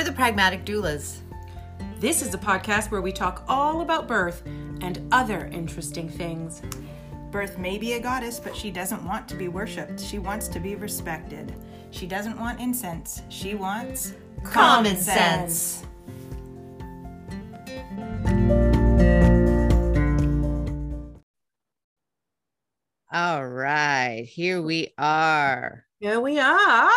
[0.00, 1.18] We're the Pragmatic Doulas.
[1.98, 4.42] This is a podcast where we talk all about birth
[4.80, 6.62] and other interesting things.
[7.30, 10.00] Birth may be a goddess, but she doesn't want to be worshipped.
[10.00, 11.54] She wants to be respected.
[11.90, 13.20] She doesn't want incense.
[13.28, 15.84] She wants Common sense.
[23.12, 25.84] All right, here we are.
[25.98, 26.90] Here we are.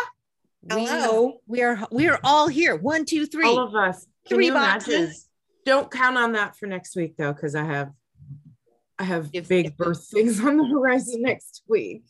[0.63, 2.75] We, we are we are all here.
[2.75, 3.45] One, two, three.
[3.47, 4.05] All of us.
[4.27, 5.01] Can Three you imagine?
[5.05, 5.27] boxes.
[5.65, 7.91] Don't count on that for next week though, because I have
[8.97, 12.03] I have If- big if- birth things on the horizon next week.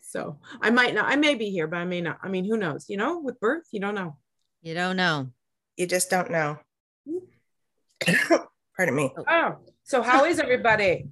[0.00, 2.18] So I might not, I may be here, but I may not.
[2.24, 2.86] I mean, who knows?
[2.88, 4.16] You know, with birth, you don't know.
[4.62, 5.28] You don't know.
[5.76, 6.58] You just don't know.
[7.08, 7.18] Hmm?
[8.76, 9.12] Pardon me.
[9.16, 11.08] Oh, so how is everybody?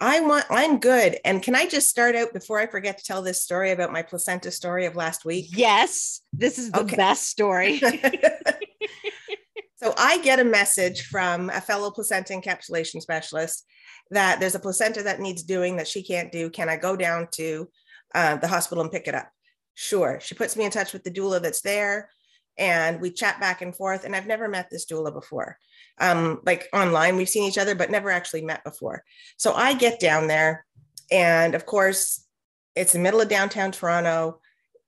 [0.00, 1.18] I want I'm good.
[1.24, 4.02] And can I just start out before I forget to tell this story about my
[4.02, 5.46] placenta story of last week?
[5.50, 6.96] Yes, this is the Okay.
[6.96, 7.78] best story.
[9.76, 13.64] so I get a message from a fellow placenta encapsulation specialist
[14.10, 16.50] that there's a placenta that needs doing that she can't do.
[16.50, 17.68] Can I go down to
[18.14, 19.30] uh, the hospital and pick it up?
[19.74, 20.18] Sure.
[20.20, 22.10] She puts me in touch with the doula that's there
[22.58, 24.04] and we chat back and forth.
[24.04, 25.58] And I've never met this doula before.
[25.98, 29.02] Um, like online, we've seen each other, but never actually met before.
[29.36, 30.66] So I get down there,
[31.10, 32.26] and of course,
[32.74, 34.40] it's the middle of downtown Toronto.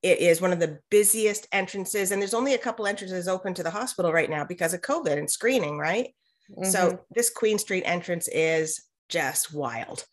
[0.02, 3.62] It is one of the busiest entrances, and there's only a couple entrances open to
[3.62, 6.14] the hospital right now because of COVID and screening, right?
[6.62, 10.04] So this Queen Street entrance is just wild.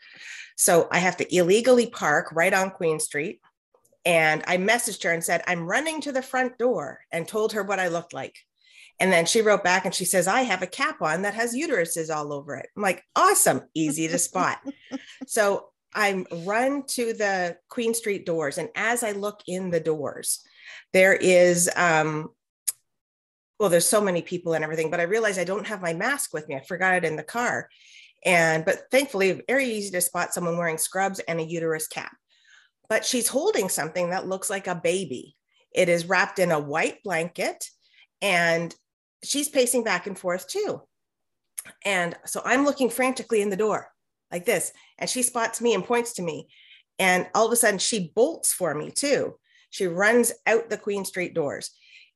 [0.58, 3.40] So I have to illegally park right on Queen Street.
[4.06, 7.64] And I messaged her and said, I'm running to the front door and told her
[7.64, 8.36] what I looked like.
[9.00, 11.56] And then she wrote back and she says, I have a cap on that has
[11.56, 12.68] uteruses all over it.
[12.76, 14.60] I'm like, awesome, easy to spot.
[15.28, 18.58] so I run to the Queen Street doors.
[18.58, 20.42] And as I look in the doors,
[20.94, 22.30] there is, um,
[23.60, 26.34] well, there's so many people and everything, but I realize I don't have my mask
[26.34, 26.56] with me.
[26.56, 27.70] I forgot it in the car.
[28.26, 32.16] And, but thankfully, very easy to spot someone wearing scrubs and a uterus cap.
[32.90, 35.36] But she's holding something that looks like a baby.
[35.74, 37.66] It is wrapped in a white blanket
[38.22, 38.74] and
[39.24, 40.82] she's pacing back and forth too.
[41.84, 43.90] And so I'm looking frantically in the door
[44.32, 46.48] like this, and she spots me and points to me.
[47.00, 49.36] And all of a sudden, she bolts for me too.
[49.70, 51.72] She runs out the Queen Street doors.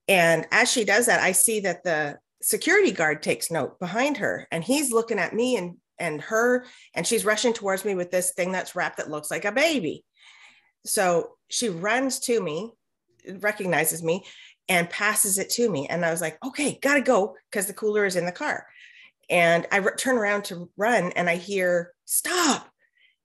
[0.07, 4.47] And as she does that, I see that the security guard takes note behind her,
[4.51, 6.65] and he's looking at me and and her,
[6.95, 10.05] and she's rushing towards me with this thing that's wrapped that looks like a baby.
[10.85, 12.71] So she runs to me,
[13.39, 14.25] recognizes me,
[14.67, 15.87] and passes it to me.
[15.87, 18.65] And I was like, okay, gotta go because the cooler is in the car.
[19.29, 22.69] And I r- turn around to run and I hear, stop.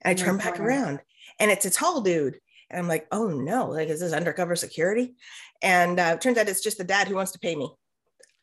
[0.00, 1.00] And I Oh turn back around
[1.38, 2.38] and it's a tall dude.
[2.70, 5.14] And I'm like, oh no, like, is this undercover security?
[5.62, 7.70] And uh, turns out it's just the dad who wants to pay me.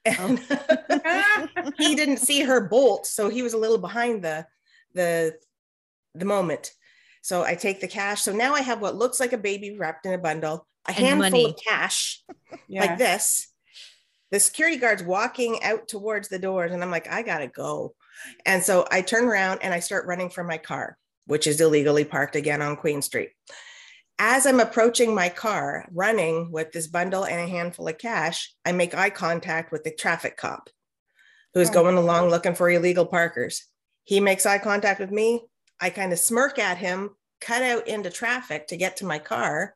[0.05, 0.39] And
[1.77, 3.05] he didn't see her bolt.
[3.05, 4.45] So he was a little behind the,
[4.93, 5.35] the,
[6.15, 6.71] the moment.
[7.21, 8.21] So I take the cash.
[8.23, 10.97] So now I have what looks like a baby wrapped in a bundle, a And
[10.97, 11.45] handful money.
[11.51, 12.23] of cash
[12.67, 12.81] yeah.
[12.81, 13.47] like this.
[14.31, 17.93] The security guard's walking out towards the doors, and I'm like, I gotta go.
[18.45, 22.05] And so I turn around and I start running from my car, which is illegally
[22.05, 23.29] parked again on Queen Street.
[24.19, 28.71] As I'm approaching my car, running with this bundle and a handful of cash, I
[28.71, 30.69] make eye contact with the traffic cop
[31.53, 31.73] who's Oh.
[31.73, 33.65] going along looking for illegal parkers.
[34.05, 35.43] He makes eye contact with me.
[35.81, 37.11] I kind of smirk at him,
[37.41, 39.75] cut out into traffic to get to my car.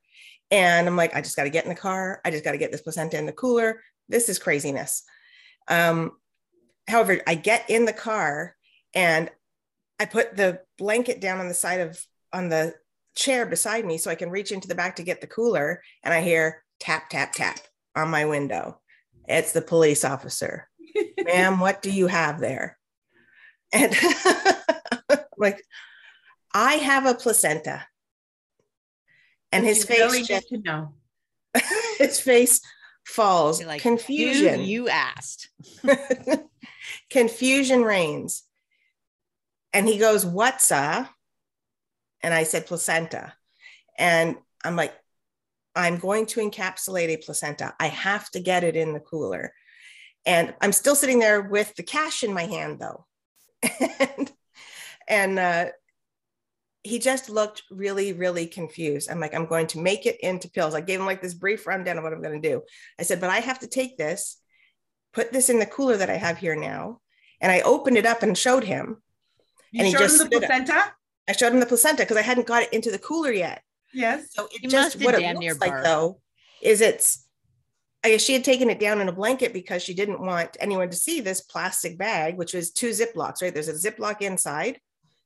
[0.51, 2.21] And I'm like, I just got to get in the car.
[2.23, 3.81] I just got to get this placenta in the cooler.
[4.07, 5.03] This is craziness.
[5.67, 6.11] Um,
[6.87, 8.55] however, I get in the car
[8.93, 9.29] and
[9.99, 11.99] I put the blanket down on the side of
[12.31, 12.75] on the
[13.15, 15.81] chair beside me so I can reach into the back to get the cooler.
[16.03, 17.59] And I hear tap, tap, tap
[17.95, 18.79] on my window.
[19.27, 20.69] It's the police officer.
[21.23, 22.77] Ma'am, what do you have there?
[23.73, 23.95] And
[25.37, 25.63] like,
[26.55, 27.85] I have a placenta.
[29.51, 30.93] And his You face really just need to know.
[31.97, 32.61] his face
[33.05, 33.63] falls.
[33.63, 34.61] Like, Confusion.
[34.61, 35.49] You, you asked.
[37.09, 38.43] Confusion reigns.
[39.73, 41.09] And he goes, What's a?
[42.21, 43.33] And I said, Placenta.
[43.97, 44.93] And I'm like,
[45.75, 47.75] I'm going to encapsulate a placenta.
[47.79, 49.53] I have to get it in the cooler.
[50.25, 53.05] And I'm still sitting there with the cash in my hand, though.
[53.99, 54.31] and
[55.07, 55.65] and uh,
[56.85, 59.09] he just looked really, really confused.
[59.09, 60.73] I'm like, I'm going to make it into pills.
[60.75, 62.61] I gave him like this brief rundown of what I'm going to do.
[62.99, 64.37] I said, but I have to take this,
[65.13, 67.01] put this in the cooler that I have here now.
[67.41, 69.01] And I opened it up and showed him.
[69.71, 70.49] You And he showed just him the stood up.
[70.49, 70.93] placenta?
[71.27, 73.61] I showed him the placenta because I hadn't got it into the cooler yet.
[73.93, 74.27] Yes.
[74.31, 75.83] So it You just must have what it damn looks near like barfed.
[75.83, 76.21] though
[76.61, 77.25] is it's
[78.03, 80.91] I guess she had taken it down in a blanket because she didn't want anyone
[80.91, 83.51] to see this plastic bag, which was two Ziplocs, right?
[83.51, 84.79] There's a Ziploc inside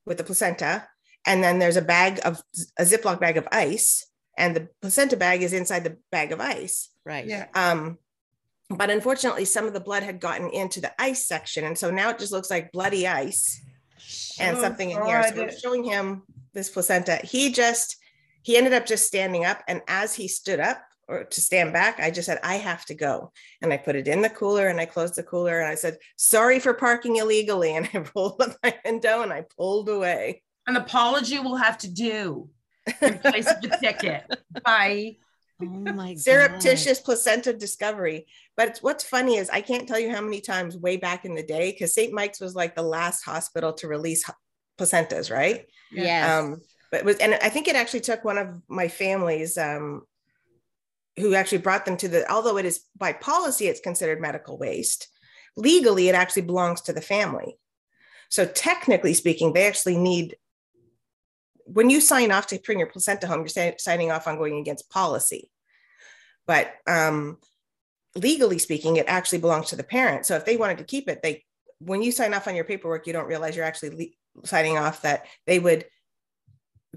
[0.05, 0.87] with the placenta,
[1.25, 2.41] and then there's a bag of
[2.77, 4.05] a Ziploc bag of ice,
[4.37, 6.89] and the placenta bag is inside the bag of ice.
[7.05, 7.25] Right.
[7.25, 7.47] Yeah.
[7.53, 7.97] Um,
[8.69, 12.09] but unfortunately, some of the blood had gotten into the ice section, and so now
[12.11, 13.61] it just looks like bloody ice
[14.39, 15.23] and Oh, something in here.
[15.23, 15.49] So God.
[15.49, 16.23] I'm showing him
[16.53, 17.17] this placenta.
[17.23, 17.97] He just
[18.43, 21.99] he ended up just standing up, and as he stood up or to stand back,
[21.99, 23.31] I just said, "I have to go,"
[23.61, 25.97] and I put it in the cooler, and I closed the cooler, and I said,
[26.15, 30.43] "Sorry for parking illegally," and I rolled up my window and I pulled away.
[30.69, 32.49] An apology will have to do
[33.01, 34.23] in place of the ticket.
[34.63, 35.17] Bye.
[35.61, 36.19] Oh my god.
[36.19, 38.27] Surreptitious placenta discovery.
[38.55, 41.35] But it's, what's funny is I can't tell you how many times way back in
[41.35, 42.13] the day, because St.
[42.13, 44.23] Mike's was like the last hospital to release
[44.77, 45.65] placentas, right?
[45.91, 46.29] Yes.
[46.29, 46.61] um
[46.91, 50.03] but it was and i think it actually took one of my families um
[51.17, 55.07] who actually brought them to the although it is by policy it's considered medical waste
[55.55, 57.57] legally it actually belongs to the family
[58.29, 60.37] so technically speaking they actually need
[61.71, 64.89] when you sign off to bring your placenta home you're signing off on going against
[64.89, 65.49] policy.
[66.47, 67.37] But um
[68.15, 70.25] legally speaking it actually belongs to the parent.
[70.25, 71.45] So if they wanted to keep it they
[71.79, 73.91] when you sign off on your paperwork you don't realize you're actually
[74.35, 75.85] le- signing off that they would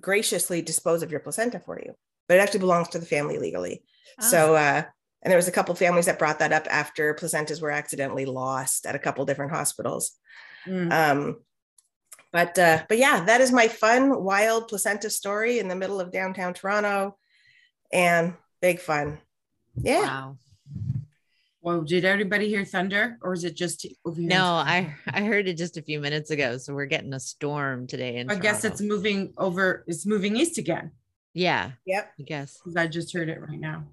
[0.01, 1.95] graciously dispose of your placenta for you.
[2.29, 3.83] But it actually belongs to the family legally.
[4.19, 4.23] Ah.
[4.23, 4.83] so uh
[5.25, 8.87] and there was a couple families that brought that up after placentas were accidentally lost
[8.87, 10.13] at a couple different hospitals.
[10.67, 10.93] Mm.
[10.93, 11.37] um
[12.32, 16.11] but uh but yeah that is my fun wild placenta story in the middle of
[16.11, 17.17] downtown toronto
[17.93, 19.19] and big fun
[19.76, 20.37] yeah Wow.
[21.64, 24.29] Well, did everybody hear thunder or is it just over here?
[24.29, 26.58] No, I I heard it just a few minutes ago.
[26.58, 29.85] So we're getting a storm today in I guess it's moving over.
[29.87, 30.90] It's moving east again.
[31.35, 32.61] yeah, yep I guess.
[32.61, 33.85] 'cause I just heard it right now.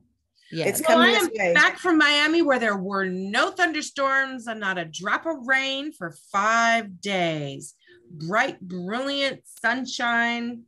[0.51, 0.65] Yeah.
[0.65, 1.53] It's Well, I coming am this way.
[1.53, 6.15] back from Miami where there were no thunderstorms and not a drop of rain for
[6.31, 7.75] five days.
[8.09, 10.63] Bright, brilliant sunshine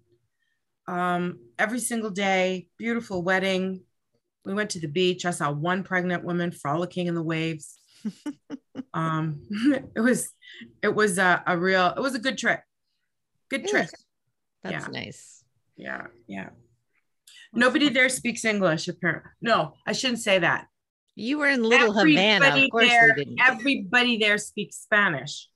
[0.88, 2.67] um, every single day.
[2.77, 3.83] Beautiful wedding.
[4.45, 5.25] We went to the beach.
[5.25, 7.79] I saw one pregnant woman frolicking in the waves.
[8.93, 9.41] um,
[9.95, 10.29] it was,
[10.81, 12.61] it was a, a real, it was a good trip.
[13.49, 13.89] Good trip.
[14.63, 14.91] That's Yeah.
[14.91, 15.43] nice.
[15.75, 16.49] Yeah, yeah.
[17.53, 19.31] Nobody there speaks English, apparently.
[19.41, 20.67] No, I shouldn't say that.
[21.15, 22.63] You were in Little Havana.
[22.63, 23.41] Of course there, they didn't.
[23.41, 25.49] everybody there speaks Spanish.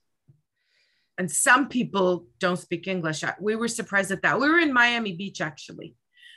[1.18, 3.24] And some people don't speak English.
[3.40, 4.38] We were surprised at that.
[4.38, 5.94] We were in Miami Beach, actually,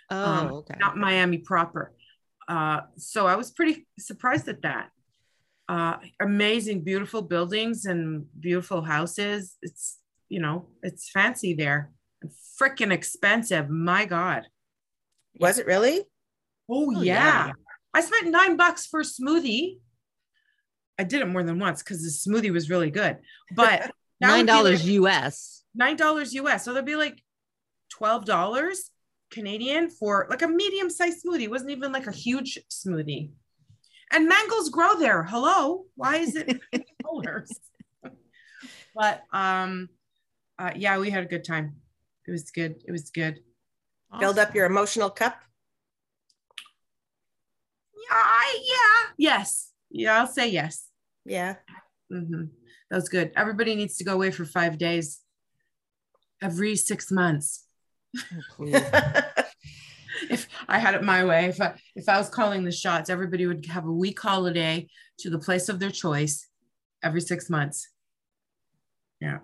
[0.09, 0.75] oh, um, okay.
[0.79, 1.93] not Miami proper.
[2.47, 4.89] Uh, so I was pretty surprised at that.
[5.67, 9.55] Uh, amazing, beautiful buildings and beautiful houses.
[9.61, 9.99] It's,
[10.29, 11.91] you know, it's fancy there.
[12.21, 13.69] And freaking expensive.
[13.69, 14.47] My God.
[15.39, 16.03] was it really
[16.69, 17.47] Oh, Oh, yeah.
[17.47, 17.51] yeah.
[17.93, 19.79] I spent nine bucks for a smoothie.
[20.99, 23.17] I did it more than once because the smoothie was really good.
[23.55, 23.91] But
[24.21, 25.63] that Nine dollars like US.
[25.75, 26.65] nine dollars US.
[26.65, 27.21] So that'd be like
[27.89, 28.91] twelve dollars
[29.31, 31.43] Canadian for like a medium-sized smoothie.
[31.43, 33.31] It wasn't even like a huge smoothie.
[34.11, 35.23] And mangoes grow there.
[35.23, 35.85] Hello.
[35.95, 36.59] Why is it
[37.03, 37.51] dollars?
[38.95, 39.89] but um
[40.57, 41.75] uh, yeah, we had a good time.
[42.27, 42.81] It was good.
[42.85, 43.39] It was good.
[44.19, 45.39] build up your emotional cup
[47.95, 49.71] Yeah, I- yeah, yes.
[49.91, 50.87] Yeah, I'll say yes.
[51.25, 51.55] yeah
[52.09, 52.45] hmm
[52.89, 53.31] That was good.
[53.35, 55.19] Everybody needs to go away for five days
[56.41, 57.65] every six months.
[58.55, 58.81] Please.
[60.29, 63.47] If I had it my way, if I if I was calling the shots, everybody
[63.47, 64.87] would have a week holiday
[65.19, 66.45] to the place of their choice
[67.01, 67.87] every six months.
[69.21, 69.39] Yeah.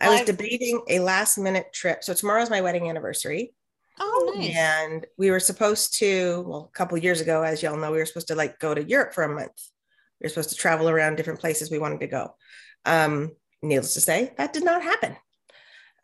[0.00, 2.02] I was I've- debating a last minute trip.
[2.02, 3.54] So tomorrow's my wedding anniversary.
[4.00, 4.54] oh, nice.
[4.56, 7.98] And we were supposed to, well, a couple of years ago, as y'all know, we
[7.98, 9.56] were supposed to like go to Europe for a month.
[10.20, 12.34] We were supposed to travel around different places we wanted to go.
[12.84, 13.32] Um,
[13.62, 15.16] needless to say, that did not happen.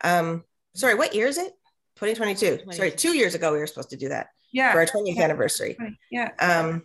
[0.03, 1.51] Um, sorry, what year is it?
[1.97, 2.71] 2022.
[2.71, 4.71] Sorry, two years ago we were supposed to do that yeah.
[4.73, 4.87] for Yeah.
[4.93, 5.77] our 20th anniversary.
[6.11, 6.31] Yeah.
[6.39, 6.83] um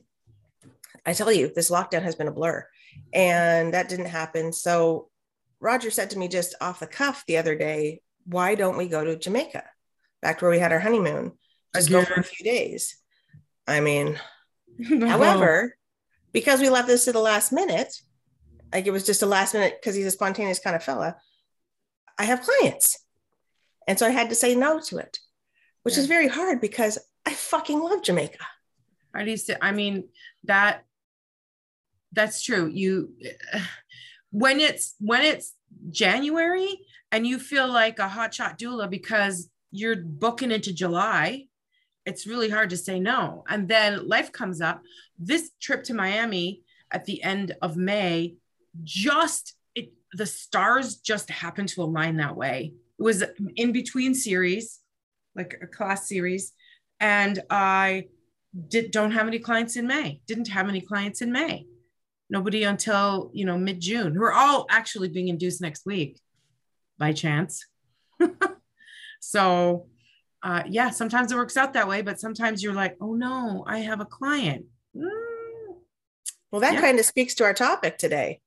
[1.07, 2.67] i tell you this lockdown has been a blur
[3.15, 5.09] and that didn't happen so
[5.59, 9.03] roger said to me just off the cuff the other day why don't we go
[9.05, 9.65] to jamaica
[10.21, 11.33] back to where we had our honeymoon
[11.75, 12.97] just go for a few days
[13.67, 14.21] i mean
[15.01, 15.75] however
[16.33, 17.93] because we left this to the last minute
[18.73, 21.17] like it was just a last minute because he's a spontaneous kind of fella
[22.19, 22.99] i have clients
[23.89, 25.19] and so i had to say no to it
[25.83, 26.00] which Yeah.
[26.00, 28.45] is very hard because i fucking love jamaica
[29.12, 30.05] I used to, I mean,
[30.45, 30.85] that
[32.12, 32.69] that's true.
[32.73, 33.12] You
[34.31, 35.53] when it's when it's
[35.91, 36.79] January
[37.11, 41.47] and you feel like a hotshot doula because you're booking into July,
[42.07, 43.43] it's really hard to say no.
[43.49, 44.81] And then life comes up.
[45.19, 46.62] This trip to Miami
[46.93, 48.37] at the end of May,
[48.83, 52.73] just it the stars just happened to align that way.
[52.99, 53.23] It was
[53.57, 54.81] in between series,
[55.35, 56.53] like a class series,
[56.99, 58.09] and I
[58.69, 60.21] did don't have any clients in May.
[60.27, 61.67] Didn't have any clients in May.
[62.29, 64.19] Nobody until you know mid June.
[64.19, 66.21] We're all actually being induced next week,
[66.99, 67.67] by chance.
[69.21, 69.87] so
[70.43, 73.79] uh, yeah, sometimes it works out that way, but sometimes you're like, oh no, I
[73.81, 74.65] have a client.
[74.97, 75.09] Mm.
[76.50, 76.81] Well, that Yeah.
[76.81, 78.41] kind of speaks to our topic today.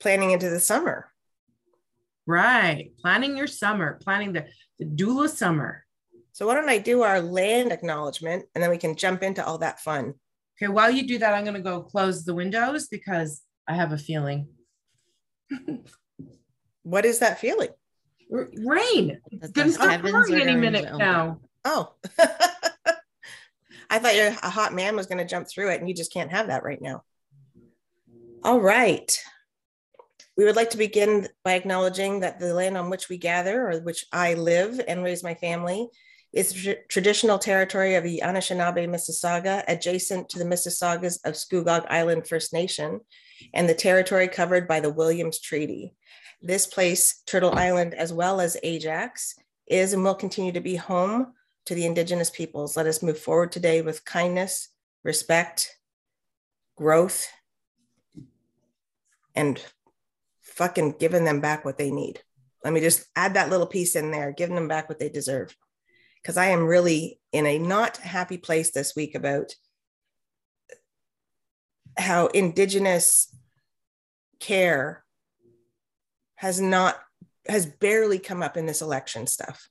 [0.00, 1.08] Planning into the summer.
[2.26, 2.92] Right.
[3.00, 4.46] Planning your summer, planning the,
[4.78, 5.84] the doula summer.
[6.32, 9.58] So why don't I do our land acknowledgement and then we can jump into all
[9.58, 10.14] that fun.
[10.56, 13.92] Okay, while you do that, I'm going to go close the windows because I have
[13.92, 14.48] a feeling.
[16.84, 17.70] What is that feeling?
[18.32, 19.20] R- Rain.
[19.30, 20.98] It's going to start pouring any minute to open.
[20.98, 21.40] now.
[21.64, 21.94] Oh.
[23.90, 26.12] I thought your a hot man was going to jump through it and you just
[26.12, 27.02] can't have that right now.
[28.42, 29.16] All right.
[30.36, 33.80] We would like to begin by acknowledging that the land on which we gather or
[33.80, 35.88] which I live and raise my family
[36.32, 42.26] is tr- traditional territory of the Anishinaabe Mississauga adjacent to the Mississaugas of Scugog Island
[42.26, 43.00] First Nation
[43.52, 45.94] and the territory covered by the Williams Treaty.
[46.40, 49.34] This place, Turtle Island, as well as Ajax,
[49.66, 51.34] is and will continue to be home
[51.66, 52.76] to the Indigenous peoples.
[52.76, 54.68] Let us move forward today with kindness,
[55.04, 55.76] respect,
[56.76, 57.28] growth,
[59.34, 59.62] and
[60.52, 62.20] fucking giving them back what they need.
[62.64, 65.56] Let me just add that little piece in there, giving them back what they deserve.
[66.20, 69.54] Because I am really in a not happy place this week about
[71.98, 73.34] how Indigenous
[74.38, 75.04] care
[76.36, 76.96] has not,
[77.48, 79.68] has barely come up in this election stuff.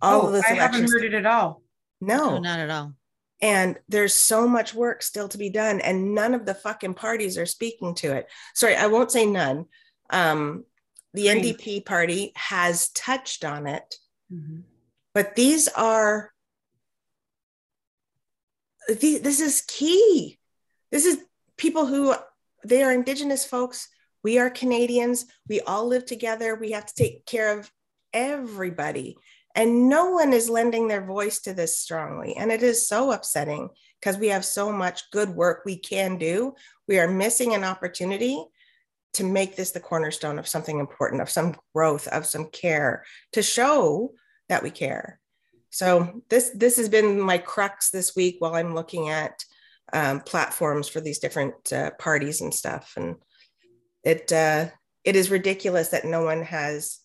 [0.00, 1.62] All oh, of this I haven't heard it at all.
[2.00, 2.38] No, no.
[2.38, 2.94] not at all.
[3.40, 7.38] And there's so much work still to be done, and none of the fucking parties
[7.38, 8.28] are speaking to it.
[8.54, 9.66] Sorry, I won't say none.
[10.10, 10.64] Um,
[11.14, 11.42] the Green.
[11.44, 13.96] NDP party has touched on it,
[14.32, 14.64] Mhm.
[15.14, 16.32] but these are
[18.88, 20.38] the- this is key.
[20.90, 21.18] This is
[21.56, 22.14] people who
[22.64, 23.88] they are indigenous folks.
[24.22, 25.26] We are Canadians.
[25.48, 26.54] We all live together.
[26.54, 27.70] We have to take care of
[28.12, 29.16] everybody.
[29.54, 32.36] And no one is lending their voice to this strongly.
[32.36, 36.54] And it is so upsetting because we have so much good work we can do.
[36.86, 38.44] We are missing an opportunity
[39.14, 43.42] to make this the cornerstone of something important, of some growth, of some care, to
[43.42, 44.12] show
[44.48, 45.18] that we care.
[45.70, 49.44] So this this has been my crux this week while I'm looking at
[49.92, 52.94] um, platforms for these different uh, parties and stuff.
[52.96, 53.16] And
[54.04, 54.68] it uh,
[55.04, 56.98] it is ridiculous that no one has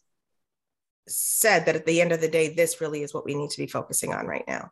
[1.07, 3.57] said that at the end of the day, this really is what we need to
[3.57, 4.72] be focusing on right now.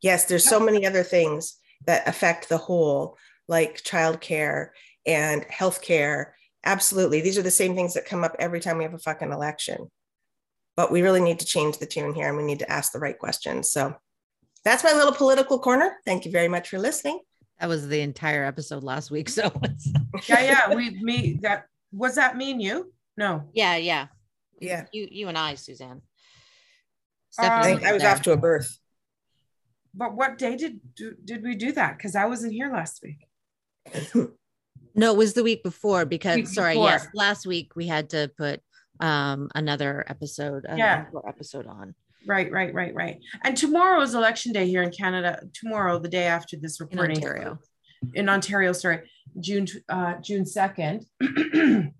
[0.00, 1.56] Yes, there's so many other things
[1.86, 3.16] that affect the whole,
[3.48, 4.68] like childcare
[5.06, 6.32] and healthcare.
[6.64, 7.20] Absolutely.
[7.20, 9.90] These are the same things that come up every time we have a fucking election.
[10.76, 13.00] But we really need to change the tune here and we need to ask the
[13.00, 13.72] right questions.
[13.72, 13.96] So
[14.64, 15.96] that's my little political corner.
[16.04, 17.20] Thank you very much for listening.
[17.58, 19.28] That was the entire episode last week.
[19.38, 19.52] So
[20.28, 20.68] Yeah, yeah.
[20.74, 22.92] We, me, that was that me and you?
[23.16, 23.48] No.
[23.52, 24.06] yeah, yeah.
[24.60, 24.84] Yeah.
[24.92, 26.02] You, you and I, Suzanne.
[27.38, 27.50] Um,
[27.84, 28.78] I, was off to a birth.
[29.94, 30.80] But what day did
[31.24, 31.96] did we do that?
[31.96, 34.24] Because I wasn't here last week.
[34.94, 36.88] No, it was the week before because Week sorry, before.
[36.88, 38.60] yes, last week we had to put
[39.00, 41.04] um another episode, Yeah.
[41.06, 41.94] encore episode on.
[42.26, 43.18] Right, right, right, right.
[43.44, 45.40] And tomorrow is election day here in Canada.
[45.54, 47.58] Tomorrow, the day after this In Ontario.
[48.14, 49.08] in Ontario, sorry,
[49.40, 51.06] June uh, June second.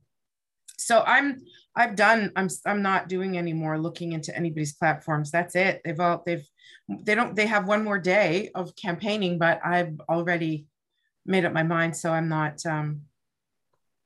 [0.77, 1.39] so I'm
[1.79, 2.33] I've done.
[2.35, 5.31] I'm I'm not doing anymore looking into anybody's platforms.
[5.31, 5.81] That's it.
[5.85, 6.45] They've all they've
[6.89, 10.67] they don't they have one more day of campaigning, but I've already
[11.25, 11.97] made up my mind.
[11.97, 12.67] So I'm not.
[12.67, 13.03] Um,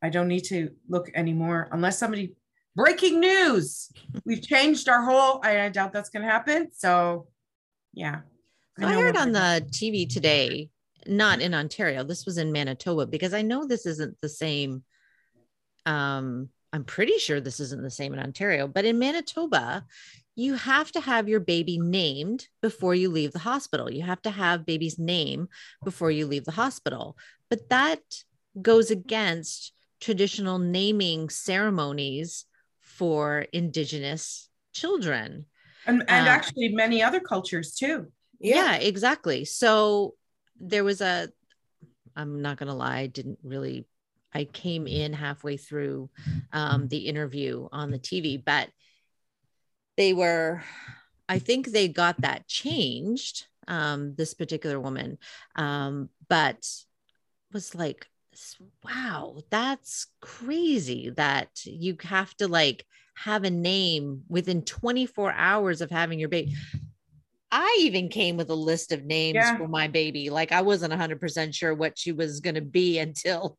[0.03, 2.35] I don't need to look anymore unless somebody
[2.77, 3.91] breaking news.
[4.27, 5.41] We've changed our whole.
[5.43, 6.69] I, I doubt that's going to happen.
[6.73, 7.29] So
[7.95, 8.21] yeah.
[8.79, 10.69] So I heard on the TV today,
[11.07, 14.83] not in Ontario, this was in Manitoba because I know this isn't the same.
[15.87, 19.85] Um, I'm pretty sure this isn't the same in Ontario, but in Manitoba,
[20.35, 23.93] you have to have your baby named before you leave the hospital.
[23.93, 25.49] You have to have baby's name
[25.85, 27.17] before you leave the hospital.
[27.51, 28.01] But that
[28.61, 32.47] goes against traditional naming ceremonies
[32.81, 35.47] for Indigenous children.
[35.87, 38.11] and, and uh, actually many other cultures too.
[38.41, 38.77] Yeah.
[38.77, 39.45] exactly.
[39.45, 40.15] So
[40.59, 41.29] there was a,
[42.17, 43.87] I'm not going to lie, I didn't really,
[44.35, 46.11] I came in halfway through
[46.53, 48.69] um, the interview on the TV, but
[49.97, 50.63] they were
[51.29, 55.19] I think they got that changed, um, this particular woman,
[55.57, 56.69] um, but
[57.53, 58.07] was like,
[58.85, 62.85] wow, that's crazy that you have to like
[63.15, 66.55] have a name within 24 hours of having your baby.
[67.53, 69.59] I even came with a list of names Yeah.
[69.59, 70.31] for my baby.
[70.31, 73.59] Like I wasn't 100% sure what she was going to be until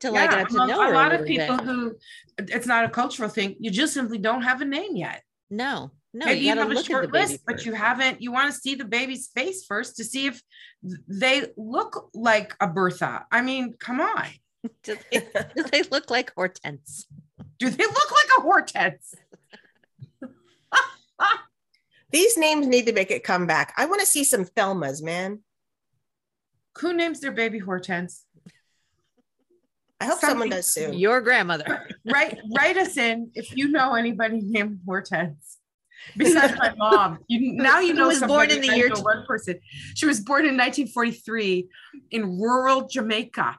[0.00, 1.64] until I got to know her a lot of people bit.
[1.64, 1.96] who
[2.38, 3.56] it's not a cultural thing.
[3.58, 5.22] You just simply don't have a name yet.
[5.50, 8.22] No, no, Maybe you you, have a look at the short list, but you haven't.
[8.22, 10.42] You want to see the baby's face first to see if
[11.08, 13.26] they look like a Bertha.
[13.32, 14.26] I mean, come on.
[14.82, 15.20] do, they,
[15.54, 17.06] do they look like Hortense?
[17.58, 19.14] Do they look like a Hortense?
[22.10, 23.74] These names need to make it come back.
[23.76, 25.40] I want to see some Thelmas, man.
[26.78, 28.24] Who names their baby Hortense?
[30.00, 30.94] I hope someone does soon.
[30.94, 31.88] Your grandmother.
[32.06, 35.58] Write write us in if you know anybody named Hortense.
[36.16, 39.02] Besides my mom, you now you know was born in the I year know t-
[39.02, 39.58] one person.
[39.96, 41.68] She was born in 1943
[42.12, 43.58] in rural Jamaica.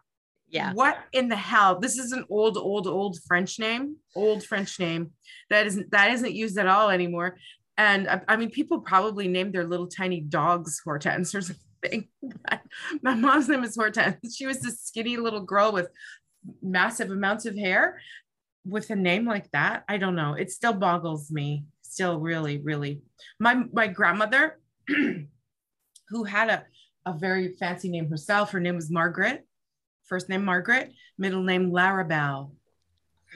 [0.50, 0.74] Yeah.
[0.74, 1.80] What in the hell?
[1.80, 3.98] This is an old, old, old French name.
[4.16, 5.12] Old French name
[5.50, 7.38] that isn't that isn't used at all anymore.
[7.80, 11.42] And I, mean, people probably named their little tiny dogs Hortense or
[11.82, 12.10] something.
[13.02, 14.36] My mom's name is Hortense.
[14.36, 15.88] She was this skinny little girl with
[16.62, 18.02] massive amounts of hair
[18.66, 19.86] with a name like that.
[19.88, 20.34] I don't know.
[20.34, 21.64] It still boggles me.
[21.82, 23.02] Still, really, really.
[23.40, 24.60] My my grandmother,
[26.10, 26.66] who had a
[27.06, 28.52] a very fancy name herself.
[28.52, 29.48] Her name was Margaret.
[30.04, 32.52] First name Margaret, middle name Larabelle.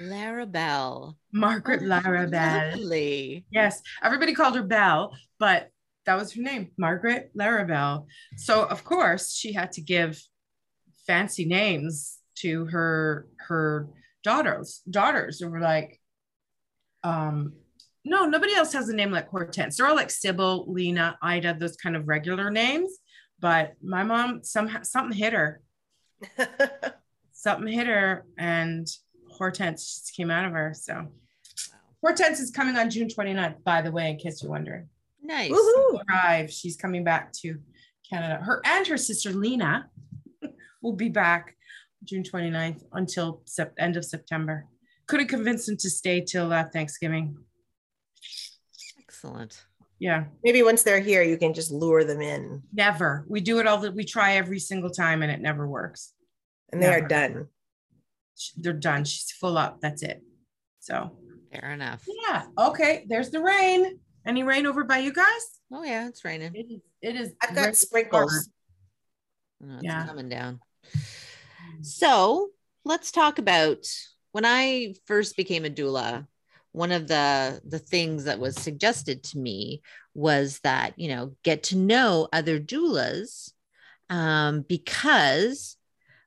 [0.02, 1.16] Larabelle.
[1.32, 2.72] Margaret Oh, Larabelle.
[2.78, 3.46] Lovely.
[3.52, 5.70] Yes, everybody called her Belle, but
[6.06, 8.06] that was her name, Margaret Larabelle.
[8.38, 10.22] So of course she had to give
[11.08, 13.88] fancy names to her her
[14.24, 14.82] daughters.
[14.90, 16.00] Daughters who were like,
[17.04, 17.54] um,
[18.06, 19.78] no, nobody else has a name like Hortense.
[19.78, 22.98] They're all like Sybil, Lena, Ida, those kind of regular names.
[23.40, 25.62] But my mom somehow something hit her.
[27.34, 28.88] Something hit her, and
[29.44, 30.74] Hortense just came out of her.
[30.74, 31.08] So
[32.02, 34.88] Hortense is coming on June 29th, by the way, in case you're wondering.
[35.22, 35.52] Nice.
[35.52, 36.00] Woohoo.
[36.10, 36.50] Arrive.
[36.50, 37.58] She's coming back to
[38.10, 38.42] Canada.
[38.42, 39.90] Her and her sister Lena
[40.82, 41.58] will be back
[42.06, 44.66] June 29th until sep- end of September.
[45.08, 47.38] Couldn't convince them to stay till uh, Thanksgiving.
[49.00, 49.66] Excellent.
[50.00, 53.26] Yeah, Maybe once they're here, you can just lure them in never.
[53.30, 56.14] We do it all that we try every single time and it never works.
[56.72, 57.48] and they are done.
[58.38, 59.04] Sh- They're done.
[59.06, 59.80] She's full up.
[59.82, 60.22] That's it.
[60.80, 61.12] So,
[61.52, 62.04] Fair enough.
[62.28, 62.44] yeah.
[62.58, 63.06] Okay.
[63.08, 64.00] There's the rain.
[64.26, 65.42] Any rain over by you guys?
[65.72, 66.54] Oh yeah, it's raining.
[66.56, 66.82] It is.
[67.02, 67.34] It is.
[67.42, 68.50] I've got sprinkles.
[69.60, 70.06] No, it's Yeah.
[70.08, 70.60] coming down.
[71.82, 72.50] So
[72.86, 73.86] let's talk about
[74.32, 76.28] when I first became a doula.
[76.72, 79.82] One of the the things that was suggested to me
[80.16, 83.52] was that you know get to know other doulas
[84.10, 85.78] um, because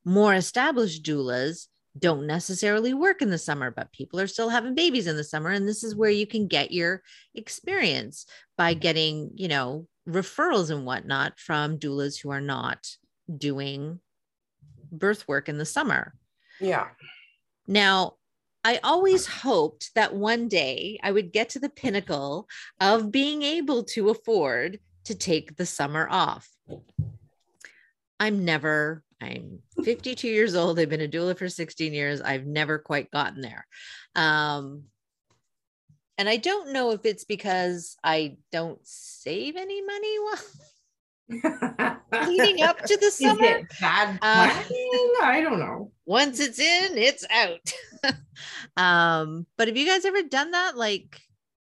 [0.05, 1.66] more established doulas
[1.98, 5.50] don't necessarily work in the summer, but people are still having babies in the summer,
[5.50, 7.02] and this is where you can get your
[7.35, 8.80] experience by mm.
[8.80, 12.87] getting you know referrals and whatnot from doulas who are not
[13.37, 14.00] doing
[14.92, 16.14] birth work in the summer.
[16.61, 16.88] Yeah.
[17.66, 18.14] Now,
[18.64, 22.48] I always hoped that one day I would get to the pinnacle
[22.80, 26.48] of being able to afford to take the summer off.
[28.18, 30.79] I'm never, I'm 52 years old.
[30.79, 32.20] I've been a doula for 16 years.
[32.20, 33.66] I've never quite gotten there.
[34.14, 34.85] Um,
[36.18, 40.16] and I don't know if it's because I don't save any money
[41.29, 43.66] while leading up to the Is summer.
[43.81, 44.62] bad Uh.
[45.22, 45.92] I don't know.
[46.05, 48.14] once it's in, it's out.
[48.76, 50.76] um, but have you guys ever done that?
[50.76, 51.20] Like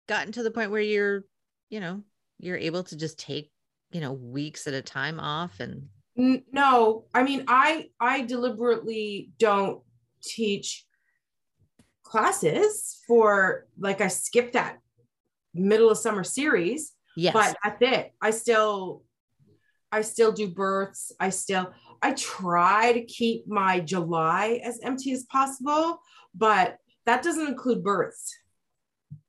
[0.09, 1.25] gotten to the point where you're,
[1.69, 2.03] you know,
[2.39, 3.51] you're able to just take,
[3.93, 9.31] you know, weeks at a time off and N- No, I mean, I I deliberately
[9.39, 9.83] don't
[10.23, 10.87] teach
[12.03, 14.79] classes for like I skipped that
[15.55, 17.33] middle of summer series, yes.
[17.33, 18.13] but that's it.
[18.21, 19.05] I still
[19.93, 21.13] I still do births.
[21.21, 26.01] I still I try to keep my July as empty as possible,
[26.35, 28.35] but that doesn't include births.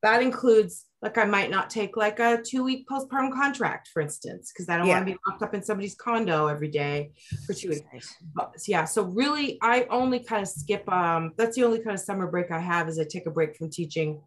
[0.04, 4.52] That includes like I might not take like a two week postpartum contract, for instance,
[4.52, 7.14] because I don't want to be locked up in somebody's condo every day
[7.48, 8.16] for two weeks.
[8.36, 12.00] But yeah, so really I only kind of skip um that's the only kind of
[12.00, 14.22] summer break I have is I take a break from teaching,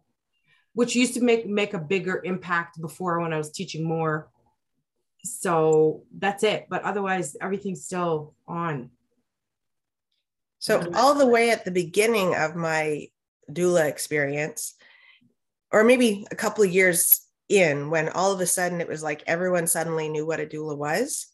[0.73, 4.29] which used to make make a bigger impact before when I was teaching more.
[5.23, 6.67] So that's it.
[6.69, 8.91] But otherwise everything's still on.
[10.59, 13.07] So all the way at the beginning of my
[13.49, 14.73] doula experience,
[15.75, 19.21] or maybe a couple of years in when all of a sudden it was like
[19.27, 21.27] everyone suddenly knew what a doula was.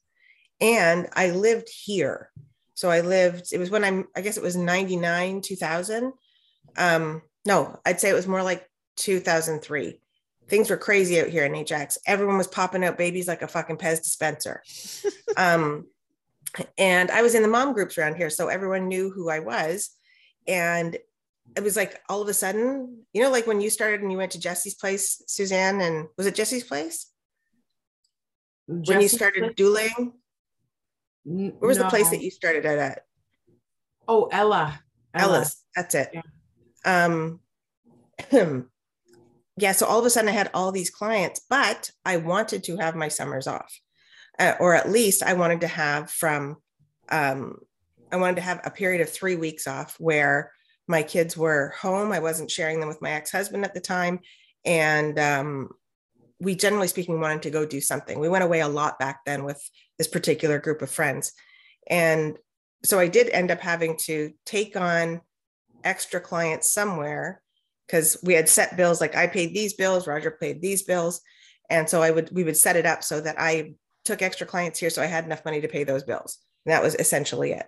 [0.60, 2.32] And I lived here.
[2.74, 6.12] So I lived, it was when I'm, I guess it was 99, 2000.
[6.76, 10.00] Um, no, I'd say it was more like 2003.
[10.48, 12.00] Things were crazy out here in Ajax.
[12.08, 14.64] Everyone was popping out babies like a fucking Pez dispenser.
[15.38, 15.86] um,
[16.80, 18.32] and I was in the mom groups around here.
[18.32, 19.92] So everyone knew who I was.
[20.48, 20.98] And
[21.56, 24.18] it was like all of a sudden, you know, like when you started and you
[24.18, 27.08] went to Jesse's place, Suzanne, and was it Jesse's place?
[28.68, 29.56] when you started place?
[29.56, 30.14] doulaing?
[31.28, 33.02] N- Where was the place that you started out at?
[34.08, 34.80] Oh, Ella.
[35.14, 35.36] Ella.
[35.36, 35.64] Ellis.
[35.76, 36.10] That's it.
[36.14, 36.22] Yeah.
[36.86, 37.40] Um,
[39.58, 39.72] yeah.
[39.74, 42.96] So all of a sudden I had all these clients, but I wanted to have
[42.96, 43.74] my summers off,
[44.40, 46.58] uh, or at least I wanted to have from,
[47.10, 47.58] um,
[48.12, 50.52] I wanted to have a period of three weeks off where
[50.88, 52.12] my kids were home.
[52.12, 54.20] I wasn't sharing them with my ex-husband at the time.
[54.66, 55.70] And, um,
[56.42, 58.20] we generally speaking wanted to go do something.
[58.20, 59.62] We went away a lot back then with
[60.00, 61.34] this particular group of friends.
[61.88, 62.38] And
[62.84, 65.22] so I did end up having to take on
[65.84, 67.42] extra clients somewhere
[67.86, 71.22] because we had set bills like I paid these bills, Roger paid these bills.
[71.70, 74.80] And so I would we would set it up so that I took extra clients
[74.80, 76.40] here so I had enough money to pay those bills.
[76.66, 77.68] And that was essentially it.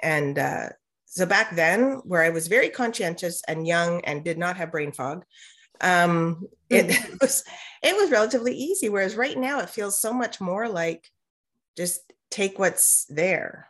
[0.00, 0.68] And uh,
[1.08, 4.92] so back then, where I was very conscientious and young and did not have brain
[4.92, 5.24] fog,
[5.80, 6.86] um, it
[7.20, 7.44] was
[7.82, 8.88] it was relatively easy.
[8.88, 11.08] Whereas right now, it feels so much more like
[11.76, 13.68] just take what's there.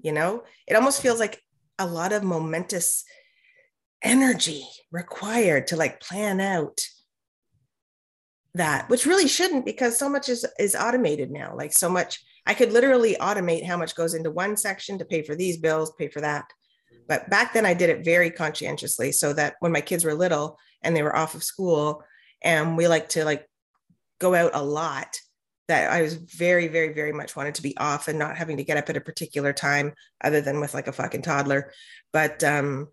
[0.00, 1.42] You know, it almost feels like
[1.78, 3.04] a lot of momentous
[4.02, 6.80] energy required to like plan out
[8.54, 12.54] that which really shouldn't because so much is is automated now like so much i
[12.54, 16.08] could literally automate how much goes into one section to pay for these bills pay
[16.08, 16.44] for that
[17.08, 20.58] but back then i did it very conscientiously so that when my kids were little
[20.82, 22.02] and they were off of school
[22.42, 23.46] and we like to like
[24.20, 25.16] go out a lot
[25.66, 28.64] that i was very very very much wanted to be off and not having to
[28.64, 29.92] get up at a particular time
[30.22, 31.72] other than with like a fucking toddler.
[32.12, 32.88] But um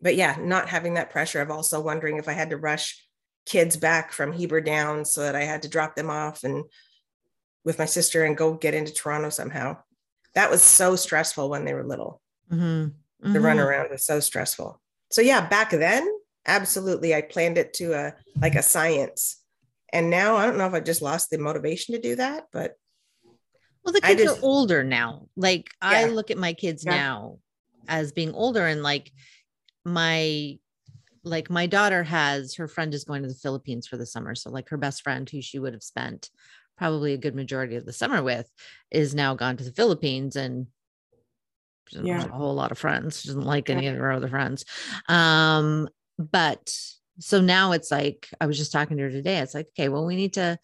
[0.00, 3.06] but yeah not having that pressure of also wondering if i had to rush
[3.46, 6.64] kids back from heber down so that i had to drop them off and
[7.64, 9.76] with my sister and go get into toronto somehow.
[10.34, 12.21] That was so stressful when they were little
[12.52, 12.94] Mhm.
[13.20, 13.64] the run Mhm.
[13.64, 16.06] around was so stressful so yeah back then
[16.46, 19.36] absolutely i planned it to a like a science
[19.92, 22.76] and now i don't know if i just lost the motivation to do that but
[23.84, 25.28] Well, the kids just- are older now.
[25.36, 26.92] Like I look at my kids Yeah.
[26.96, 27.38] now
[27.88, 29.10] as being older and like
[29.84, 30.58] my
[31.24, 34.34] like my daughter has her friend is going to the Philippines for the summer.
[34.36, 36.30] So like her best friend who she would have spent
[36.76, 38.48] probably a good majority of the summer with
[38.90, 40.66] is now gone to the Philippines and
[41.88, 42.34] she doesn't have Yeah.
[42.34, 43.20] a whole lot of friends.
[43.20, 43.76] She doesn't like Yeah.
[43.76, 44.64] any of her other friends.
[45.08, 46.76] Um, but
[47.18, 49.38] so now it's like I was just talking to her today.
[49.38, 50.58] It's like, okay, well, we need to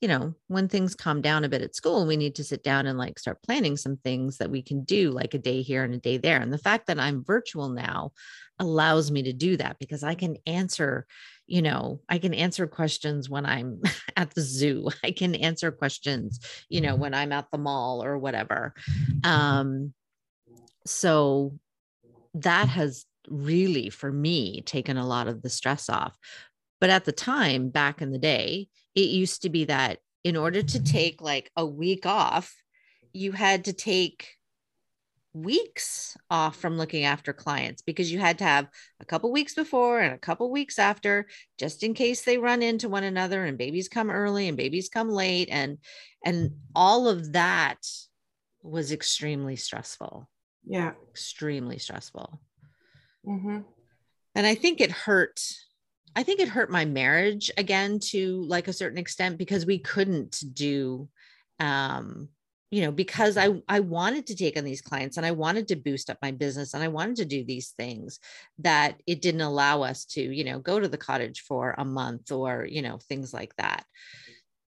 [0.00, 2.88] you know, when things calm down a bit at school, we need to sit down
[2.88, 5.94] and like start planning some things that we can do, like a day here and
[5.94, 6.40] a day there.
[6.40, 8.10] And the fact that I'm virtual now
[8.58, 11.06] allows me to do that because I can answer,
[11.46, 13.80] you know, I can answer questions when I'm
[14.16, 14.88] at the zoo.
[15.04, 18.74] I can answer questions, you know, when I'm at the mall or whatever.
[19.22, 19.94] Um,
[20.86, 21.58] so
[22.34, 26.16] that has really, for me, taken a lot of the stress off.
[26.80, 30.62] But at the time, back in the day, it used to be that in order
[30.62, 32.54] to take like a week off,
[33.12, 34.36] you had to take
[35.34, 38.68] weeks off from looking after clients because you had to have
[39.00, 41.26] a couple weeks before and a couple weeks after
[41.58, 45.08] just in case they run into one another and babies come early and babies come
[45.08, 45.78] late and
[46.22, 47.78] and all of that
[48.62, 50.28] was extremely stressful
[50.64, 50.92] Yeah.
[51.10, 52.40] extremely stressful.
[53.24, 53.60] Hmm
[54.34, 55.40] and i think it hurt
[56.16, 60.42] i think it hurt my marriage again to like a certain extent because we couldn't
[60.54, 61.08] do
[61.60, 62.28] um
[62.70, 65.76] you know because i i wanted to take on these clients and i wanted to
[65.76, 68.18] boost up my business and i wanted to do these things
[68.58, 72.32] that it didn't allow us to you know go to the cottage for a month
[72.32, 73.84] or you know things like that.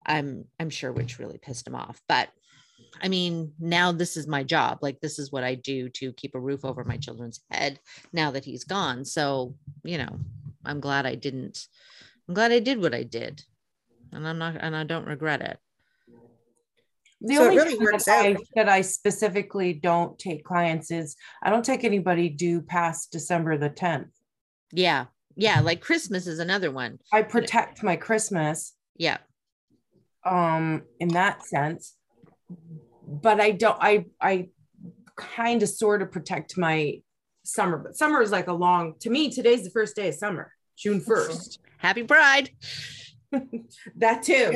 [0.05, 2.27] I'm i'm sure which really pissed him off but
[3.01, 4.79] I mean, now this is my job.
[4.81, 7.79] Like, this is what I do to keep a roof over my children's head
[8.11, 9.05] now that he's gone.
[9.05, 10.19] So, you know,
[10.65, 11.67] I'm glad I didn't,
[12.27, 13.43] I'm glad I did what I did.
[14.11, 15.57] And I'm not, and I don't regret it.
[17.21, 20.91] The So it only really thing works that I, that I specifically don't take clients
[20.91, 24.09] is I don't take anybody due past December the 10th.
[24.71, 25.05] Yeah.
[25.35, 25.61] Yeah.
[25.61, 26.99] Like Christmas is another one.
[27.13, 29.17] I protect my Christmas Yeah.
[30.25, 31.95] um in that sense.
[33.07, 34.49] But I don't I I
[35.15, 37.01] kind of sort of protect my
[37.43, 40.51] summer, but summer is like a long to me, today's the first day of summer,
[40.77, 41.59] June 1st.
[41.77, 42.49] Happy Pride.
[43.97, 44.55] that too.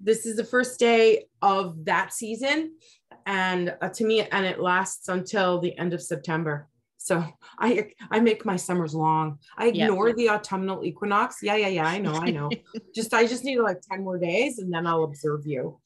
[0.00, 2.76] This is the first day of that season,
[3.24, 6.68] and uh, to me, and it lasts until the end of September.
[6.98, 7.24] So
[7.58, 9.38] I I make my summers long.
[9.56, 11.36] I ignore the autumnal equinox.
[11.42, 11.86] Yeah, yeah, yeah.
[11.86, 12.50] I know, I know.
[12.94, 15.78] just I just need like 10 more days and then I'll observe you.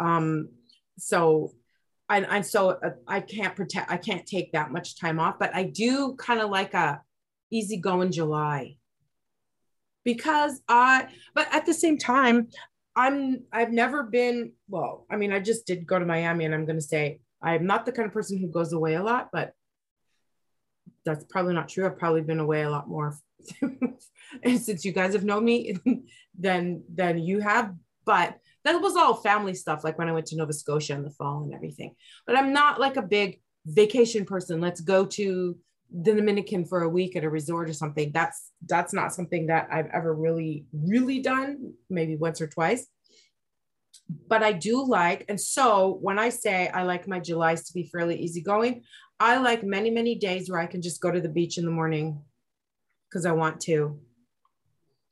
[0.00, 0.48] Um,
[0.98, 1.52] so
[2.08, 5.54] and, and so uh, I can't protect I can't take that much time off, but
[5.54, 7.00] I do kind of like a
[7.50, 8.76] easy going July.
[10.04, 12.48] Because I but at the same time,
[12.94, 16.66] I'm I've never been well, I mean, I just did go to Miami and I'm
[16.66, 19.52] gonna say I'm not the kind of person who goes away a lot, but
[21.04, 21.86] that's probably not true.
[21.86, 23.16] I've probably been away a lot more
[24.44, 25.76] since you guys have known me
[26.38, 27.74] than than you have.
[28.04, 31.10] But that was all family stuff, like when I went to Nova Scotia in the
[31.10, 31.94] fall and everything.
[32.26, 34.60] But I'm not like a big vacation person.
[34.60, 35.56] Let's go to
[35.92, 38.10] the Dominican for a week at a resort or something.
[38.12, 42.86] That's that's not something that I've ever really, really done, maybe once or twice.
[44.28, 47.88] But I do like, and so when I say I like my Julys to be
[47.92, 48.82] fairly easygoing,
[49.20, 51.70] I like many, many days where I can just go to the beach in the
[51.70, 52.22] morning
[53.08, 54.00] because I want to.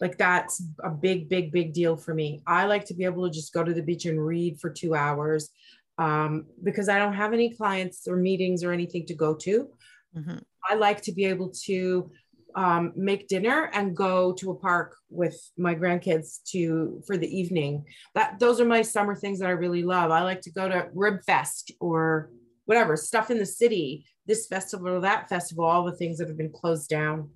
[0.02, 2.42] Like that's a big, big, big deal for me.
[2.44, 4.96] I like to be able to just go to the beach and read for two
[4.96, 5.50] hours
[5.96, 9.68] um, because I don't have any clients or meetings or anything to go to.
[10.16, 10.42] Mhm.
[10.68, 12.10] I like to be able to
[12.56, 17.84] um, make dinner and go to a park with my grandkids to for the evening.
[18.16, 20.10] That those are my summer things that I really love.
[20.10, 22.28] I like to go to Rib Fest or
[22.64, 26.36] whatever stuff in the city, this festival or that festival, all the things that have
[26.36, 27.30] been closed down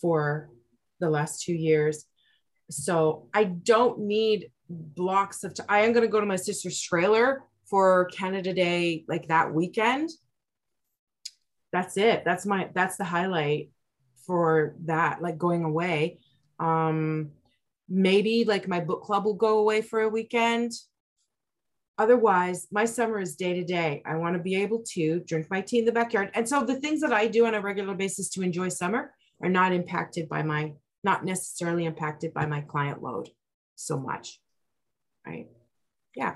[0.00, 0.50] for
[1.00, 2.06] the last two years.
[2.72, 5.66] So I don't need blocks of time.
[5.68, 10.10] I am going to go to my sister's trailer for Canada Day like that weekend.
[11.72, 12.22] That's it.
[12.24, 13.70] That's my that's the highlight
[14.26, 16.18] for that like going away.
[16.58, 17.30] Um
[17.88, 20.72] maybe like my book club will go away for a weekend.
[21.98, 24.02] Otherwise, my summer is day to day.
[24.06, 26.30] I want to be able to drink my tea in the backyard.
[26.34, 29.48] And so the things that I do on a regular basis to enjoy summer are
[29.48, 30.72] not impacted by my
[31.04, 33.28] not necessarily impacted by my client load
[33.76, 34.40] so much.
[35.26, 35.48] Right?
[36.14, 36.34] Yeah.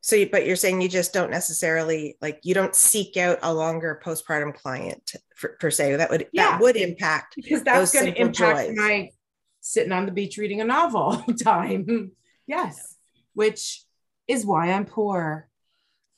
[0.00, 3.54] So, you, but you're saying you just don't necessarily like you don't seek out a
[3.54, 5.96] longer postpartum client for, per se.
[5.96, 6.50] That would Yeah.
[6.50, 7.36] that would impact.
[7.36, 8.76] because that's going to impact joys.
[8.76, 9.10] my
[9.60, 12.12] sitting on the beach reading a novel time.
[12.46, 12.96] yes,
[13.32, 13.82] which
[14.28, 15.48] is why I'm poor.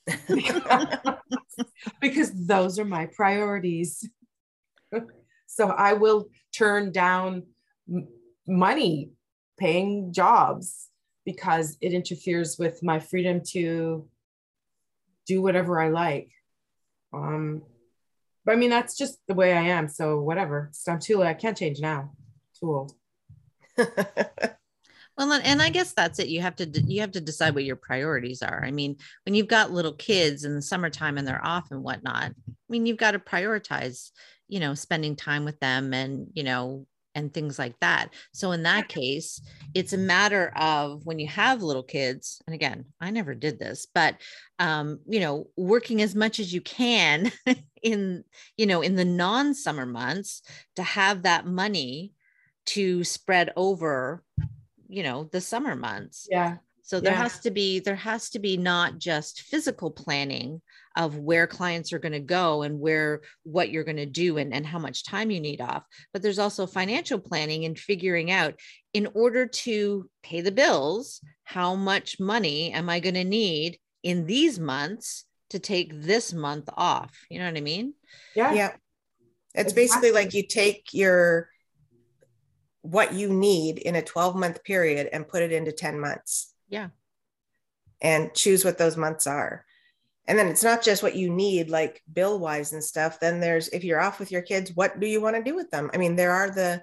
[2.00, 4.08] because those are my priorities.
[5.46, 7.44] so I will turn down
[7.88, 8.08] m-
[8.46, 9.10] money
[9.58, 10.88] paying jobs
[11.24, 14.06] because it interferes with my freedom to
[15.26, 16.30] do whatever I like.
[17.12, 17.62] Um,
[18.44, 19.88] but I mean, that's just the way I am.
[19.88, 20.68] So whatever.
[20.72, 21.28] So I'm too late.
[21.28, 22.12] I can't change now.
[22.60, 22.92] Too old.
[25.18, 26.28] Well, and- and I guess that's it.
[26.28, 28.62] You have to d- you have to decide what your priorities are.
[28.62, 32.32] I mean, when you've got little kids in the summertime and they're off and whatnot,
[32.32, 34.10] I mean, you've got to prioritize,
[34.46, 38.10] you know, spending time with them and you know and things like that.
[38.32, 39.40] So in that case,
[39.74, 42.40] it's a matter of when you have little kids.
[42.46, 44.16] And again, I never did this, but
[44.58, 47.32] um, you know, working as much as you can
[47.82, 48.22] in
[48.56, 50.42] you know in the non-summer months
[50.76, 52.12] to have that money
[52.66, 54.22] to spread over
[54.88, 56.56] you know the summer months Yeah.
[56.82, 57.22] so there Yeah.
[57.22, 60.62] has to be there has to be not just physical planning
[60.96, 64.52] of where clients are going to go and where what you're going to do and,
[64.54, 68.54] and how much time you need off but there's also financial planning and figuring out
[68.92, 74.26] in order to pay the bills how much money am i going to need in
[74.26, 77.94] these months to take this month off you know what i mean
[78.34, 78.52] Yeah.
[78.54, 78.72] yeah.
[79.54, 81.48] It's basically like you take your
[82.82, 86.88] what you need in a 12 month period and put it into 10 months yeah
[88.00, 89.64] and choose what those months are.
[90.28, 93.20] And then it's not just what you need, like bill wise and stuff.
[93.20, 95.70] Then there's if you're off with your kids, what do you want to do with
[95.70, 95.90] them?
[95.94, 96.82] I mean, there are the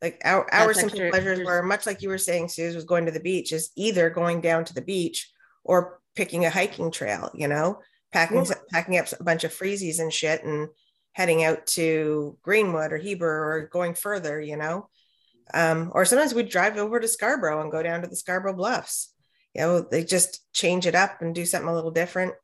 [0.00, 3.06] like our, our simple extra- pleasures were much like you were saying, Suze was going
[3.06, 5.32] to the beach, is either going down to the beach
[5.64, 7.80] or picking a hiking trail, you know,
[8.12, 8.54] packing Yeah.
[8.70, 10.68] packing up a bunch of freezies and shit and
[11.12, 14.88] heading out to Greenwood or Heber or going further, you know.
[15.52, 19.12] Um, or sometimes we'd drive over to Scarborough and go down to the Scarborough Bluffs.
[19.54, 22.34] You know, they just change it up and do something a little different.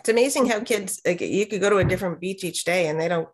[0.00, 3.00] It's amazing how kids like you could go to a different beach each day and
[3.00, 3.28] they don't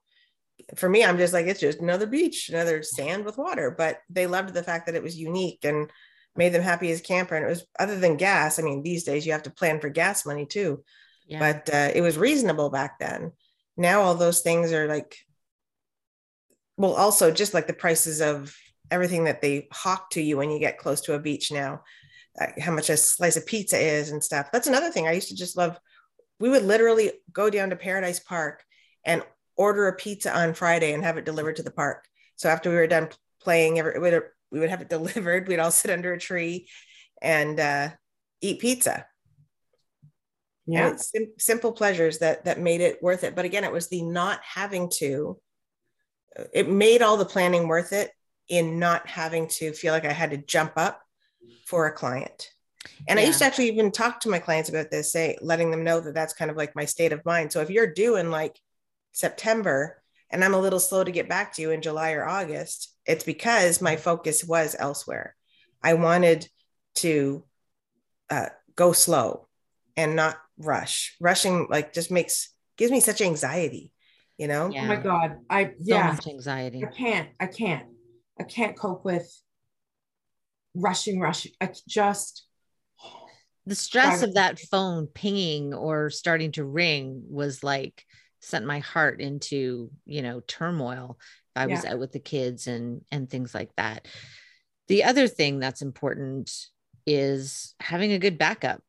[0.77, 3.75] for me, I'm just like, it's just another beach, another sand with water.
[3.77, 5.90] But they loved the fact that it was unique and
[6.37, 7.35] made them happy as camper.
[7.35, 8.59] And it was other than gas.
[8.59, 10.83] I mean, these days you have to plan for gas money too
[11.27, 13.33] yeah but uh, it was reasonable back then.
[13.77, 15.17] Now all those things are like,
[16.77, 18.55] well, also just like the prices of
[18.90, 21.83] everything that they hawk to you when you get close to a beach now,
[22.40, 24.49] uh, how much a slice of pizza is and stuff.
[24.53, 25.79] That's another thing I used to just love.
[26.40, 28.64] We would literally go down to Paradise Park
[29.05, 29.23] and
[29.57, 32.05] order a pizza on Friday and have it delivered to the park.
[32.37, 33.09] So after we were done
[33.40, 35.49] playing, every, we, would, we would have it delivered.
[35.49, 36.68] We'd all sit under a tree
[37.23, 37.90] and uh,
[38.40, 39.07] eat pizza.
[40.66, 43.35] Yeah, sim- simple pleasures that that made it worth it.
[43.35, 45.38] But again, it was the not having to.
[46.55, 48.11] It made all the planning worth it
[48.49, 51.03] in not having to feel like I had to jump up
[51.66, 52.51] for a client.
[53.09, 53.25] And yeah.
[53.25, 56.01] I used to actually even talk to my clients about this, say, letting them know
[56.01, 57.53] that that's kind of like my state of mind.
[57.53, 58.59] So if you're due in like
[59.12, 62.94] September and I'm a little slow to get back to you in July or August,
[63.07, 65.37] it's because my focus was elsewhere.
[65.83, 66.49] I wanted
[66.97, 67.44] to
[68.31, 69.49] uh, go slow
[69.97, 71.16] and not rush.
[71.20, 73.92] Rushing like just makes gives me such anxiety,
[74.38, 74.70] you know?
[74.70, 74.85] Yeah.
[74.85, 75.37] Oh my God.
[75.49, 76.11] I yeah.
[76.11, 76.85] So much anxiety.
[76.85, 77.29] I can't.
[77.38, 77.87] I can't.
[78.40, 79.31] I can't cope with
[80.75, 81.53] rushing, rushing.
[81.61, 82.47] I just
[83.66, 88.05] the stress of that phone pinging or starting to ring was like
[88.40, 91.16] sent my heart into you know turmoil
[91.57, 94.07] if i was out with the kids and and things like that.
[94.88, 96.50] The other thing that's important
[97.07, 98.83] is having a good backup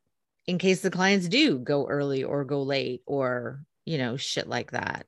[0.45, 4.71] in case the clients do go early or go late or you know shit like
[4.71, 5.05] that.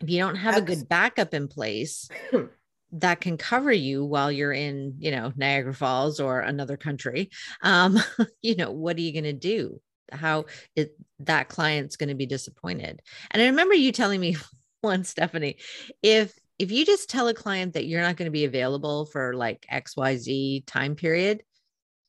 [0.00, 2.08] If you don't have that's- a good backup in place
[2.92, 7.30] that can cover you while you're in you know niagara falls or another country
[7.62, 7.98] um
[8.42, 9.80] you know what are you going to do?
[10.12, 13.00] How it that client's going to be disappointed?
[13.30, 14.36] And i remember you telling me
[14.82, 15.56] once stephanie
[16.02, 19.34] if if you just tell a client that you're not going to be available for
[19.34, 21.42] like xyz time period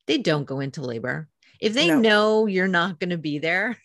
[0.08, 1.30] they don't go into labor.
[1.60, 2.00] If they no.
[2.00, 3.78] know you're not going to be there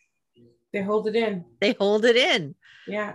[0.72, 1.44] they hold it in.
[1.60, 2.54] they hold it in.
[2.86, 3.14] Yeah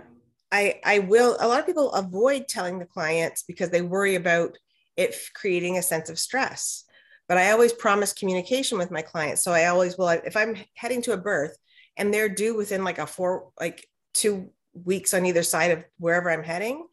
[0.52, 4.56] i i will a lot of people avoid telling the clients because they worry about
[4.96, 6.84] it creating a sense of stress
[7.32, 9.42] but I always promise communication with my clients.
[9.42, 11.56] So I always will, if I'm heading to a birth
[11.96, 16.30] and they're due within like a four, like two weeks on either side of wherever
[16.30, 16.86] I'm heading,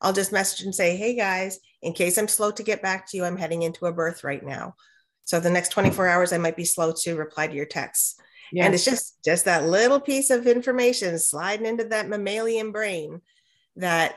[0.00, 3.16] I'll just message and say, Hey guys, in case I'm slow to get back to
[3.16, 4.74] you, I'm heading into a birth right now.
[5.22, 8.16] So the next 24 hours, I might be slow to reply to your texts.
[8.54, 8.66] Yes.
[8.66, 13.20] And it's just just that little piece of information sliding into that mammalian brain
[13.76, 14.16] that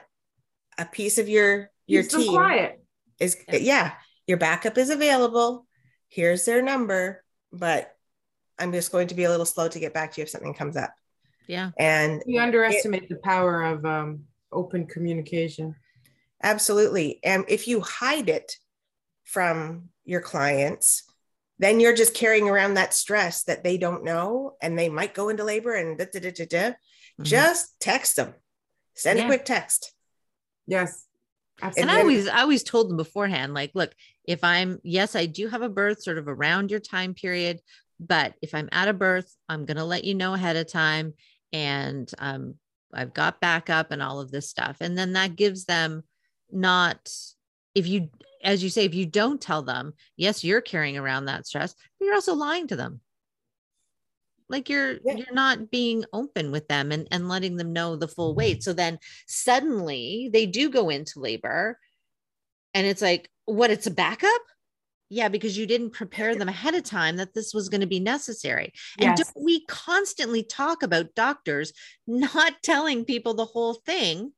[0.78, 2.84] a piece of your your team quiet.
[3.20, 3.94] is yeah,
[4.28, 5.68] your backup is available
[6.10, 7.94] here's their number, but
[8.60, 10.54] I'm just going to be a little slow to get back to you if something
[10.54, 10.94] comes up.
[11.48, 11.72] Yeah.
[11.78, 15.76] And you underestimate it, the power of um, open communication.
[16.44, 17.20] Absolutely.
[17.24, 18.58] And if you hide it
[19.24, 21.04] from your clients,
[21.60, 25.30] then you're just carrying around that stress that they don't know and they might go
[25.30, 26.74] into labor and da, da, da, da, da.
[27.20, 27.24] Mm-hmm.
[27.24, 28.36] just text them,
[28.94, 29.26] send yeah.
[29.26, 29.92] a quick text.
[30.68, 31.06] Yes.
[31.60, 31.82] Absolutely.
[31.82, 33.92] And I always, I always told them beforehand, like, look,
[34.24, 37.60] if I'm, yes, I do have a birth sort of around your time period,
[38.00, 41.16] but if I'm at a birth, I'm going to let you know ahead of time.
[41.52, 42.54] And um,
[42.94, 44.78] I've got backup and all of this stuff.
[44.82, 46.04] And then that gives them
[46.52, 47.12] not,
[47.78, 48.10] if you,
[48.44, 52.06] as you say, if you don't tell them, yes, you're carrying around that stress, but
[52.06, 53.02] you're also lying to them.
[54.50, 55.14] Like you're yeah.
[55.16, 58.64] you're not being open with them and, and letting them know the full weight.
[58.64, 61.78] So then suddenly they do go into labor
[62.74, 64.42] and it's like what it's a backup?
[65.10, 68.00] Yeah because you didn't prepare them ahead of time that this was going to be
[68.00, 68.74] necessary.
[68.98, 69.34] And yes.
[69.36, 71.74] we constantly talk about doctors
[72.08, 74.32] not telling people the whole thing?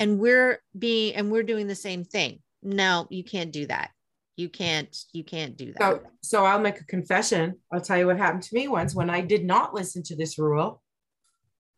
[0.00, 3.90] And we're being and we're doing the same thing no you can't do that.
[4.36, 5.80] You can't you can't do that.
[5.80, 7.56] So so i'll make a confession.
[7.72, 10.38] I'll tell you what happened to me once when i did not listen to this
[10.38, 10.82] rule.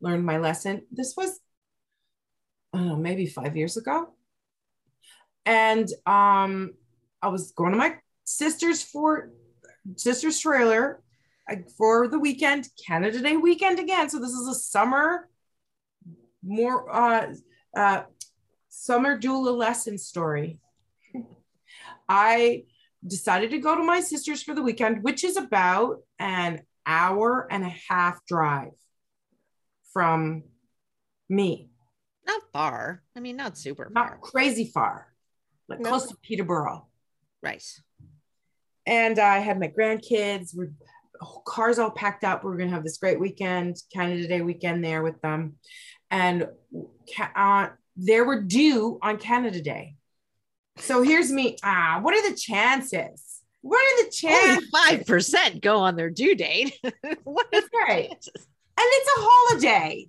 [0.00, 0.82] Learned my lesson.
[0.90, 1.40] This was
[2.72, 4.08] i don't know maybe five years ago.
[5.46, 6.72] And um
[7.22, 9.30] i was going to my sister's for
[9.96, 11.02] sister's trailer
[11.76, 14.10] for the weekend canada day weekend again.
[14.10, 15.28] So this is a summer
[16.42, 17.34] more uh
[17.76, 18.02] uh
[18.68, 20.58] summer doula lesson story
[22.10, 22.64] I
[23.06, 27.64] decided to go to my sister's for the weekend, which is about an hour and
[27.64, 28.72] a half drive
[29.92, 30.42] from
[31.28, 31.70] me.
[32.26, 33.04] Not far.
[33.16, 33.92] I mean, not super far.
[33.92, 35.06] not crazy far,
[35.68, 35.88] like no.
[35.88, 36.88] close to Peterborough.
[37.44, 37.64] Right.
[38.86, 40.50] And I had my grandkids.
[40.52, 40.72] We're
[41.46, 42.42] cars all packed up.
[42.42, 45.58] We are gonna have this great weekend, Canada Day weekend there with them,
[46.10, 46.48] and
[47.36, 49.94] uh, they were due on Canada Day.
[50.78, 51.56] So here's me.
[51.62, 53.40] Ah, what are the chances?
[53.62, 54.70] What are the chances?
[54.70, 56.78] Five percent go on their due date.
[57.24, 58.08] what is right?
[58.08, 60.08] And it's a holiday.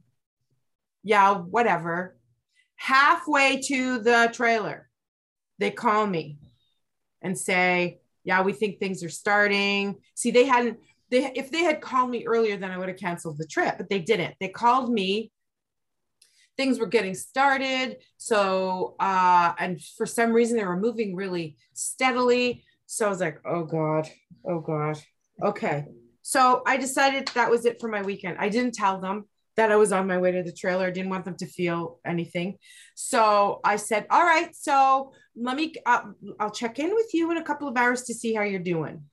[1.03, 2.17] Yeah, whatever.
[2.75, 4.89] Halfway to the trailer,
[5.59, 6.37] they call me
[7.21, 9.95] and say, yeah, we think things are starting.
[10.15, 13.37] See, they hadn't, they, if they had called me earlier, then I would have canceled
[13.37, 14.35] the trip, but they didn't.
[14.39, 15.31] They called me.
[16.57, 17.97] Things were getting started.
[18.17, 22.63] So, uh, and for some reason, they were moving really steadily.
[22.85, 24.09] So I was like, oh God,
[24.45, 24.97] oh God.
[25.41, 25.85] Okay.
[26.21, 28.37] So I decided that was it for my weekend.
[28.39, 29.25] I didn't tell them
[29.55, 30.85] that I was on my way to the trailer.
[30.85, 32.57] I didn't want them to feel anything.
[32.95, 36.03] So I said, all right, so let me, uh,
[36.39, 39.03] I'll check in with you in a couple of hours to see how you're doing.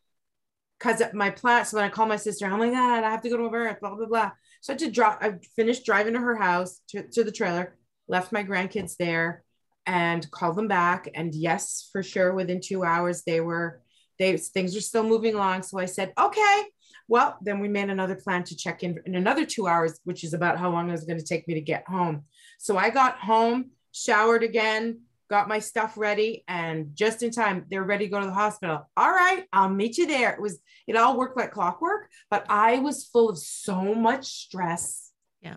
[0.79, 3.31] Cause my plan, so when I call my sister, oh my God, I have to
[3.31, 4.31] go to a birth, blah, blah, blah.
[4.61, 7.77] So I had to drop, I finished driving to her house to, to the trailer,
[8.09, 9.45] left my grandkids there
[9.87, 11.09] and called them back.
[11.15, 13.83] And yes, for sure, within two hours, they were,
[14.19, 15.63] they, things were still moving along.
[15.63, 16.65] So I said, okay,
[17.09, 20.35] well, then we made another plan to check in in another two hours, which is
[20.35, 22.25] about how long it was going to take me to get home.
[22.59, 27.85] So I got home, showered again, got my stuff ready, and just in time, they're
[27.85, 28.89] ready to go to the hospital.
[28.97, 30.33] All right, I'll meet you there.
[30.33, 35.11] It was, it all worked like clockwork, but I was full of so much stress.
[35.43, 35.57] Yeah.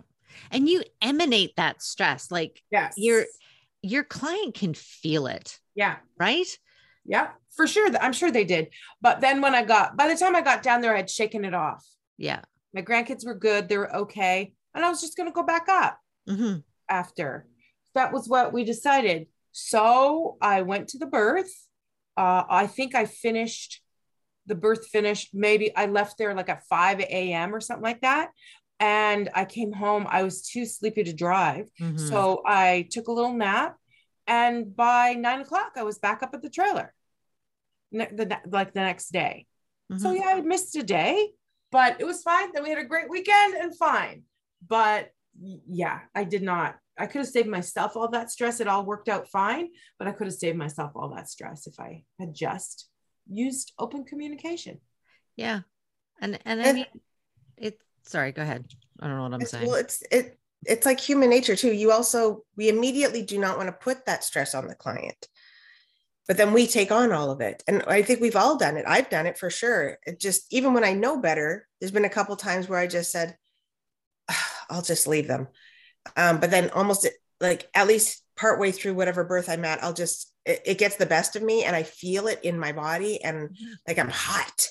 [0.50, 2.30] And you emanate that stress.
[2.30, 2.94] Like yes.
[2.96, 3.24] your
[3.82, 5.58] your client can feel it.
[5.74, 5.96] Yeah.
[6.18, 6.46] Right?
[7.04, 7.90] Yeah, for sure.
[8.00, 8.68] I'm sure they did.
[9.00, 11.44] But then when I got, by the time I got down there, I had shaken
[11.44, 11.84] it off.
[12.16, 12.42] Yeah.
[12.72, 13.68] My grandkids were good.
[13.68, 14.54] They were okay.
[14.74, 15.98] And I was just going to go back up
[16.28, 16.58] mm-hmm.
[16.88, 17.46] after.
[17.94, 19.26] That was what we decided.
[19.52, 21.52] So I went to the birth.
[22.16, 23.82] Uh, I think I finished
[24.46, 25.30] the birth finished.
[25.32, 27.54] Maybe I left there like at 5 a.m.
[27.54, 28.30] or something like that.
[28.80, 30.06] And I came home.
[30.08, 31.70] I was too sleepy to drive.
[31.80, 32.08] Mhm.
[32.08, 33.76] So I took a little nap.
[34.26, 36.92] And by nine o'clock, I was back up at the trailer.
[37.92, 39.46] Ne- the, like the next day.
[39.96, 40.16] So Mhm.
[40.16, 41.32] yeah, I missed a day,
[41.70, 42.50] but it was fine.
[42.52, 44.24] Then we had a great weekend and fine.
[44.66, 45.10] But
[45.40, 46.76] yeah, I did not.
[46.98, 48.60] I could have saved myself all that stress.
[48.60, 49.68] It all worked out fine,
[49.98, 52.88] but I could have saved myself all that stress if I had just
[53.28, 54.80] used open communication.
[55.36, 55.60] yeah.
[56.20, 56.86] And and I And- mean
[57.56, 58.64] it sorry, go ahead.
[59.00, 59.66] I don't know what I'm saying.
[59.66, 61.72] Well, it's it it's like human nature too.
[61.72, 65.26] You also we immediately do not want to put that stress on the client.
[66.28, 67.64] But then we take on all of it.
[67.66, 68.84] And I think we've all done it.
[68.86, 69.98] I've done it for sure.
[70.06, 73.10] It just even when I know better, there's been a couple times where I just
[73.10, 73.41] said, "Ah,
[74.70, 75.48] I'll just leave them.
[76.16, 77.08] Um, but then almost
[77.40, 81.06] like at least partway through whatever birth I'm at, I'll just it, it gets the
[81.06, 83.56] best of me and I feel it in my body and
[83.86, 84.68] like I'm hot.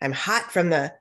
[0.00, 0.92] I'm hot from the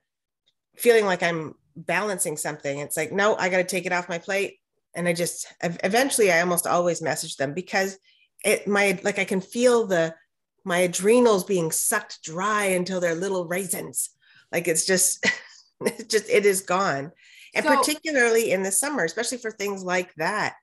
[0.78, 2.80] feeling like I'm balancing something.
[2.80, 4.60] It's like, no, I got to take it off my plate.
[4.96, 7.98] And I just eventually I almost always message them because
[8.46, 10.16] it my like I can feel the
[10.64, 14.12] my adrenals being sucked dry until they're little raisins.
[14.54, 15.26] Like it's just
[15.82, 17.12] it's just it is gone.
[17.56, 20.56] And So- particularly in the summer, especially for things like that.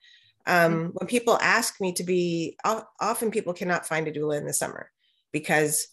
[0.47, 4.53] Um, when people ask me to be often people cannot find a doula in the
[4.53, 4.91] summer
[5.33, 5.89] because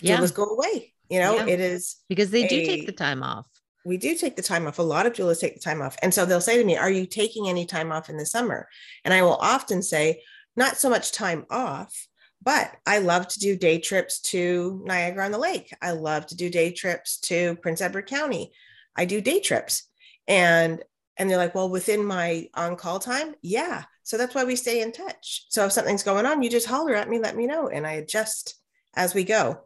[0.00, 0.18] Yeah.
[0.18, 0.94] doulas go away.
[1.08, 1.46] You know, Yeah.
[1.46, 3.46] it is because they do take the time off.
[3.86, 4.78] we do take the time off.
[4.78, 5.94] A lot of doulas take the time off.
[6.00, 8.66] And so they'll say to me, Are you taking any time off in the summer?
[9.04, 10.22] And I will often say,
[10.56, 12.06] Not so much time off,
[12.40, 15.74] but I love to do day trips to Niagara on the Lake.
[15.82, 18.52] I love to do day trips to Prince Edward County.
[18.96, 19.82] I do day trips.
[20.26, 20.82] And
[21.16, 23.84] and they're like, Well, within my on-call time, yeah.
[24.02, 25.46] So that's why we stay in touch.
[25.48, 27.92] So if something's going on, you just holler at me, let me know, and I
[27.92, 28.56] adjust
[28.94, 29.60] as we go.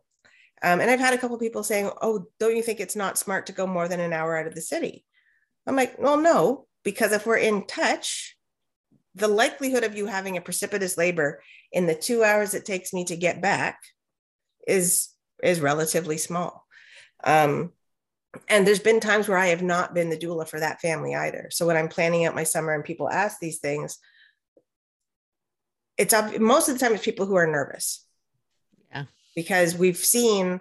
[0.62, 3.46] Um, and I've had a couple people saying, "Oh, don't you think it's not smart
[3.46, 5.04] to go more than an hour out of the city?"
[5.66, 8.36] I'm like, "Well, no, because if we're in touch,
[9.14, 11.42] the likelihood of you having a precipitous labor
[11.72, 13.80] in the two hours it takes me to get back
[14.66, 15.10] is
[15.42, 16.66] is relatively small."
[17.24, 17.72] Um,
[18.48, 21.48] and there's been times where I have not been the doula for that family either.
[21.50, 23.98] So when I'm planning out my summer and people ask these things,
[25.98, 28.06] it's up most of the time it's people who are nervous
[28.92, 29.04] Yeah.
[29.34, 30.60] because we've seen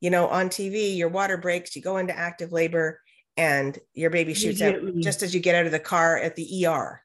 [0.00, 3.00] you know on tv your water breaks you go into active labor
[3.38, 6.66] and your baby shoots out just as you get out of the car at the
[6.66, 7.02] er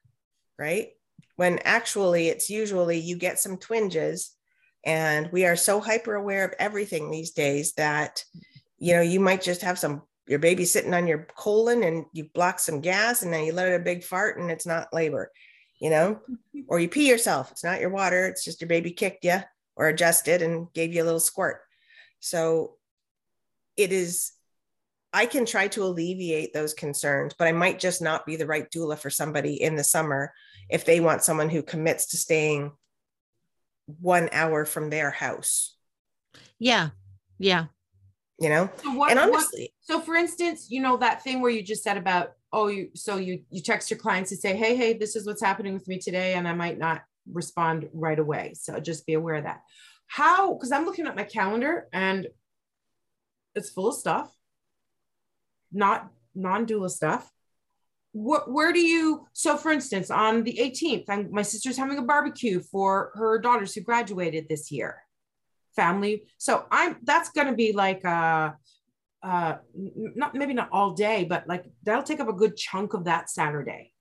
[0.58, 0.90] right
[1.36, 4.36] when actually it's usually you get some twinges
[4.84, 8.22] and we are so hyper aware of everything these days that
[8.82, 12.28] you know you might just have some your baby sitting on your colon and you
[12.34, 15.30] block some gas and then you let out a big fart and it's not labor
[15.80, 16.60] you know mm-hmm.
[16.68, 19.38] or you pee yourself it's not your water it's just your baby kicked you
[19.76, 21.60] or adjusted and gave you a little squirt
[22.18, 22.74] so
[23.76, 24.32] it is
[25.12, 28.68] i can try to alleviate those concerns but i might just not be the right
[28.70, 30.32] doula for somebody in the summer
[30.68, 32.72] if they want someone who commits to staying
[34.00, 35.76] one hour from their house
[36.58, 36.90] Yeah.
[37.38, 37.66] Yeah.
[38.38, 39.46] You know So what, and what-
[39.80, 43.16] so for instance, you know, that thing where you just said about, oh, you so
[43.16, 45.98] you you text your clients to say, hey, hey, this is what's happening with me
[45.98, 48.54] today, and I might not respond right away.
[48.54, 49.62] So just be aware of that.
[50.06, 52.26] How, because I'm looking at my calendar and
[53.54, 54.30] it's full of stuff,
[55.72, 57.30] not non-doula stuff.
[58.12, 62.02] What, where do you, so for instance, on the 18th, I'm, my sister's having a
[62.02, 65.02] barbecue for her daughters who graduated this year.
[65.76, 66.24] Family.
[66.38, 68.52] So I'm, that's going to be like, uh,
[69.22, 73.04] uh, not maybe not all day, but like that'll take up a good chunk of
[73.04, 73.92] that Saturday.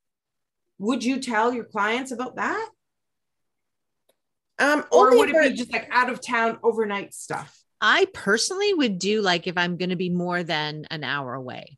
[0.79, 2.69] Would you tell your clients about that?
[4.59, 7.57] Um, Or would it be just like out of town overnight stuff?
[7.79, 11.77] I personally would do like if I'm going to be more than an hour away.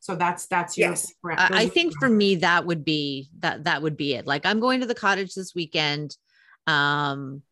[0.00, 1.12] So that's that's your Yes.
[1.22, 4.26] correct- I, I think for me that would be that that would be it.
[4.26, 6.16] Like I'm going to the cottage this weekend,
[6.66, 7.42] um,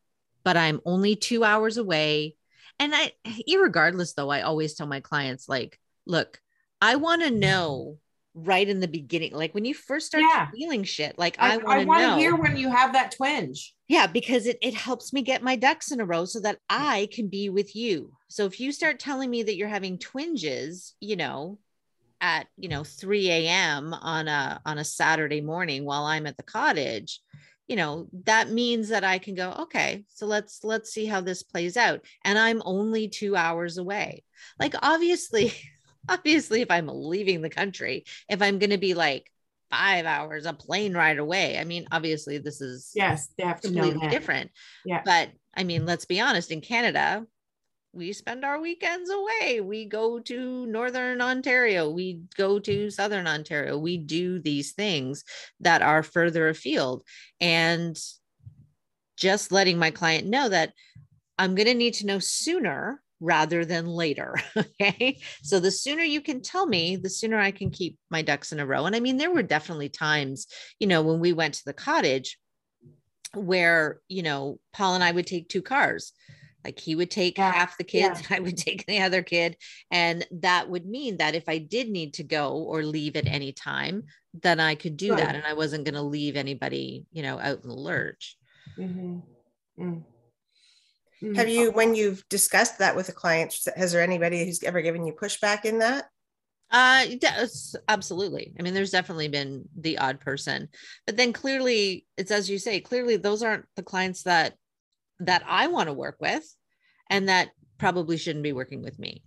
[0.44, 2.36] but I'm only two hours away.
[2.78, 3.12] And I,
[3.48, 6.40] irregardless though, I always tell my clients like, look,
[6.80, 7.40] I want to mm-hmm.
[7.40, 7.98] know
[8.34, 10.48] right in the beginning, like when you first start Yeah.
[10.50, 13.74] feeling shit, like I, I, want to hear when you have that twinge.
[13.88, 16.82] Yeah, because it, it helps me get my ducks in a row so that mm-hmm.
[16.82, 18.12] I can be with you.
[18.28, 21.58] So if you start telling me that you're having twinges, you know,
[22.22, 23.92] at you know 3 a.m.
[23.92, 27.20] on a on a Saturday morning while I'm at the cottage,
[27.72, 31.42] you know, that means that I can go, okay, so let's let's see how this
[31.42, 32.04] plays out.
[32.22, 34.24] And I'm only two hours away.
[34.60, 35.54] Like obviously,
[36.08, 39.32] obviously, if I'm leaving the country, if I'm gonna be like
[39.70, 41.56] five hours, a plane ride away.
[41.56, 44.50] I mean, obviously, this is Yes, they have completely different.
[44.84, 45.00] Yeah.
[45.02, 47.26] But I mean, let's be honest, in Canada,
[47.92, 49.60] we spend our weekends away.
[49.60, 55.24] We go to Northern Ontario, we go to Southern Ontario, we do these things
[55.60, 57.02] that are further afield.
[57.40, 57.98] And
[59.16, 60.72] just letting my client know that
[61.38, 64.36] I'm going to need to know sooner rather than later.
[64.56, 65.20] Okay.
[65.42, 68.58] So the sooner you can tell me, the sooner I can keep my ducks in
[68.58, 68.84] a row.
[68.84, 70.48] And I mean, there were definitely times,
[70.80, 72.36] you know, when we went to the cottage
[73.32, 76.12] where, you know, Paul and I would take two cars.
[76.64, 79.56] Like he would take Yeah, half the kids, and I would take the other kid.
[79.90, 83.52] And that would mean that if I did need to go or leave at any
[83.52, 84.04] time,
[84.34, 85.18] then I could do Good.
[85.18, 85.34] that.
[85.34, 88.36] And I wasn't going to leave anybody, you know, out in the lurch.
[88.78, 89.22] Mhm.
[89.78, 90.04] Mm.
[91.22, 91.36] Mm.
[91.36, 95.06] have you, when you've discussed that with a client, has there anybody who's ever given
[95.06, 96.06] you pushback in that?
[96.70, 98.54] Uh, yes, absolutely.
[98.58, 100.68] I mean, there's definitely been the odd person,
[101.06, 102.80] but then clearly, it's as you say.
[102.80, 104.54] Clearly, those aren't the clients that
[105.26, 106.44] that I want to work with,
[107.10, 109.22] and that probably shouldn't be working with me.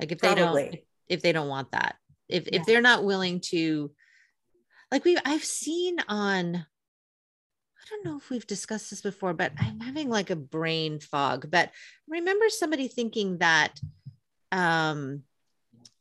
[0.00, 0.74] Like if they don't,
[1.08, 1.96] if they don't want that,
[2.28, 2.60] if Yeah.
[2.60, 3.92] if they're not willing to,
[4.90, 6.56] like we, I've seen on.
[6.56, 11.48] I don't know if we've discussed this before, but I'm having like a brain fog.
[11.48, 11.70] But
[12.08, 13.78] remember somebody thinking that
[14.50, 15.22] um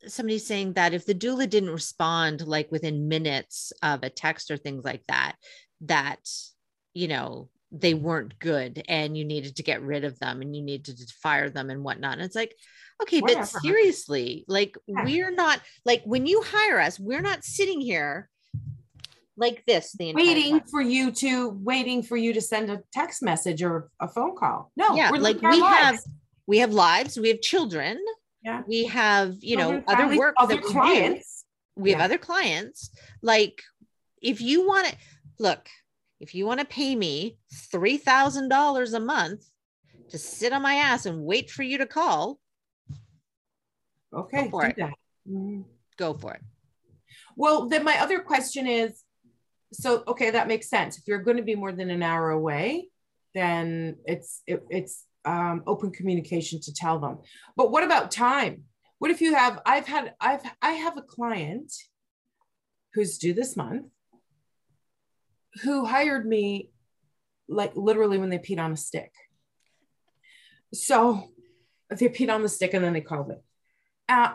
[0.07, 4.57] somebody saying that if the doula didn't respond like within minutes of a text or
[4.57, 5.35] things like that
[5.81, 6.19] that
[6.93, 10.61] you know they weren't good and you needed to get rid of them and you
[10.61, 12.55] needed to fire them and whatnot and it's like
[13.01, 15.03] okay but seriously like Yeah.
[15.03, 18.29] we're not like when you hire us we're not sitting here
[19.37, 20.67] like this the waiting time.
[20.69, 24.71] for you to waiting for you to send a text message or a phone call.
[24.77, 25.99] No, yeah like we have
[26.47, 27.99] we have lives we have children
[28.43, 28.61] Yeah.
[28.67, 31.45] we have you know other families, work other that we clients.
[31.75, 32.91] we have other clients
[33.21, 33.61] like
[34.21, 34.95] if you want to
[35.39, 35.67] look
[36.25, 37.37] if you want to pay me
[37.71, 39.45] $3000 a month
[40.09, 42.39] to sit on my ass and wait for you to call
[44.11, 44.75] Okay, Go for do it.
[44.77, 44.93] that.
[45.29, 45.65] Mhm.
[45.97, 46.41] go for it
[47.35, 49.03] Well, then my other question is,
[49.71, 50.97] so okay, that makes sense.
[50.97, 52.89] If you're going to be more than an hour away,
[53.35, 57.19] then it's it, it's um, open communication to tell them.
[57.57, 58.63] But what about time?
[58.99, 59.61] What if you have?
[59.65, 61.71] I've had I've I have a client
[62.93, 63.87] who's due this month
[65.63, 66.69] who hired me
[67.47, 69.11] like literally when they peed on a stick.
[70.73, 71.31] So
[71.89, 73.43] they peed on the stick and then they called it.
[74.09, 74.33] Uh,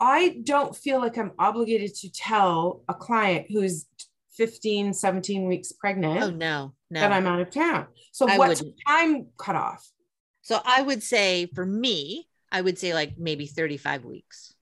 [0.00, 3.86] I don't feel like I'm obligated to tell a client who's
[4.36, 7.00] 15, 17 weeks pregnant oh no no.
[7.00, 7.86] that no I'm out of town.
[8.12, 8.80] So I what's wouldn't.
[8.86, 9.88] time cut off?
[10.42, 14.54] so i would say for me i would say like maybe 35 weeks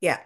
[0.00, 0.18] Yeah.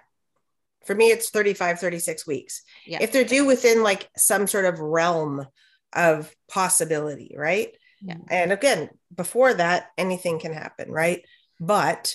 [0.87, 2.63] For me, it's 35, 36 weeks.
[2.87, 2.99] Yeah.
[3.01, 5.47] If they're due within like some sort of realm
[5.93, 7.75] of possibility, right?
[8.01, 8.17] Yeah.
[8.31, 11.23] And again, before that, anything can happen, right?
[11.59, 12.15] But,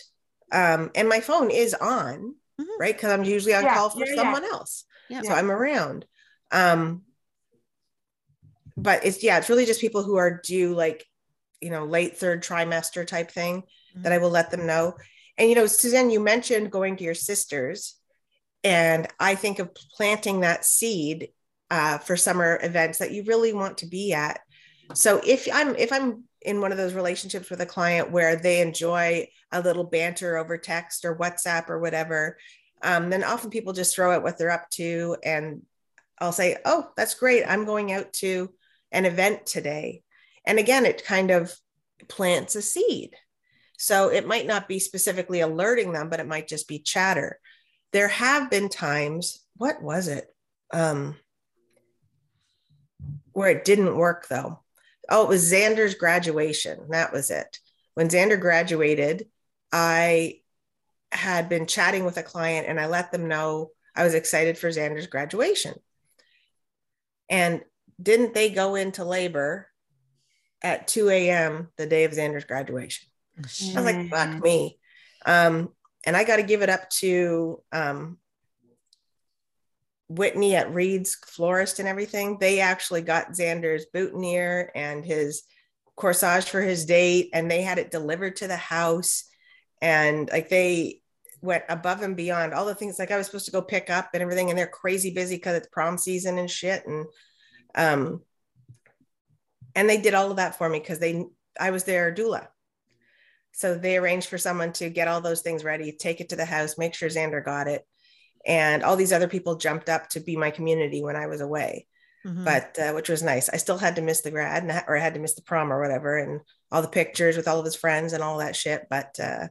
[0.52, 2.66] um, and my phone is on, Mhm.
[2.80, 2.96] right?
[2.96, 4.86] Because I'm usually on Yeah, call for yeah, someone else.
[5.10, 5.22] Yeah.
[5.22, 6.06] So I'm around.
[6.52, 7.04] Um,
[8.78, 11.06] but it's, yeah, it's really just people who are due like,
[11.62, 13.64] you know, late third trimester type thing
[13.96, 14.96] that I will let them know.
[15.38, 17.96] And, you know, Suzanne, you mentioned going to your sisters.
[18.66, 21.30] And I think of planting that seed
[21.70, 24.42] uh, for summer events that you really want to be at.
[24.94, 28.62] So if I'm if I'm in one of those relationships with a client where they
[28.62, 32.38] enjoy a little banter over text or WhatsApp or whatever,
[32.82, 35.62] um, then often people just throw out what they're up to, and
[36.20, 37.46] I'll say, "Oh, that's great.
[37.46, 38.52] I'm going out to
[38.92, 40.02] an event today,"
[40.46, 41.56] and again, it kind of
[42.08, 43.16] plants a seed.
[43.78, 47.40] So it might not be specifically alerting them, but it might just be chatter.
[47.96, 50.28] There have been times, what was it?
[50.74, 51.16] Um,
[53.32, 54.60] where it didn't work though.
[55.08, 56.88] Oh, it was Xander's graduation.
[56.90, 57.58] That was it.
[57.94, 59.30] When Xander graduated,
[59.72, 60.42] I
[61.14, 64.68] had been chatting with a client and I let them know I was excited for
[64.68, 65.76] Xander's graduation.
[67.30, 67.62] And
[68.04, 69.70] didn't they go into labor
[70.62, 71.70] at 2 a.m.
[71.78, 73.08] the day of Xander's graduation?
[73.38, 74.80] I was like, fuck me.
[75.26, 75.70] Um,
[76.06, 78.18] and I got to give it up to um,
[80.08, 82.38] Whitney at Reed's Florist and everything.
[82.40, 85.44] They actually got Xander's boutonniere and his
[85.98, 89.26] corsage for his date, and they had it delivered to the house.
[89.82, 91.02] And like they
[91.42, 94.10] went above and beyond all the things like I was supposed to go pick up
[94.14, 96.86] and everything, and they're crazy busy because it's prom season and shit.
[96.86, 97.06] And
[97.74, 98.22] um,
[99.76, 101.26] and they did all of that for me because they
[101.60, 102.48] I was their doula.
[103.58, 106.44] So they arranged for someone to get all those things ready, take it to the
[106.44, 107.88] house, make sure Xander got it.
[108.46, 111.88] And all these other people jumped up to be my community when I was away,
[112.26, 112.44] Mhm.
[112.44, 113.48] but uh, which was nice.
[113.48, 115.72] I still had to miss the grad and, or I had to miss the prom
[115.72, 118.88] or whatever, and all the pictures with all of his friends and all that shit.
[118.90, 119.48] But uh,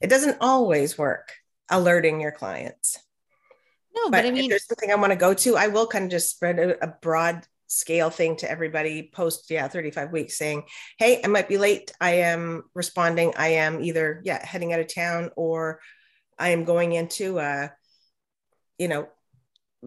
[0.00, 1.32] it doesn't always work
[1.68, 2.96] alerting your clients.
[3.92, 5.88] no, But, but I if mean, there's something I want to go to, I will
[5.88, 10.36] kind of just spread a, a broad scale thing to everybody post, yeah, 35 weeks
[10.36, 10.64] saying,
[10.98, 11.92] hey, I might be late.
[12.00, 13.34] I am responding.
[13.36, 15.80] I am either, yeah, heading out of town or
[16.38, 17.68] I am going into, uh,
[18.78, 19.08] you know,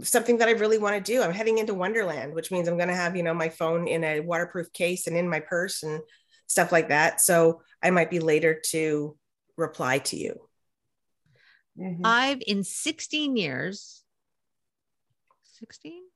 [0.04, 1.22] something that I really want to do.
[1.22, 4.04] I'm heading into Wonderland, which means I'm going to have, you know, my phone in
[4.04, 6.02] a waterproof case and in my purse and
[6.48, 7.20] stuff like that.
[7.20, 9.18] So I might be later to
[9.58, 10.48] reply to you.
[11.80, 12.02] Mhm.
[12.04, 14.04] I've in 16 years,
[15.60, 16.11] 16?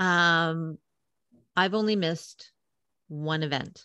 [0.00, 0.78] Um,
[1.56, 2.50] I've only missed
[3.08, 3.84] one event.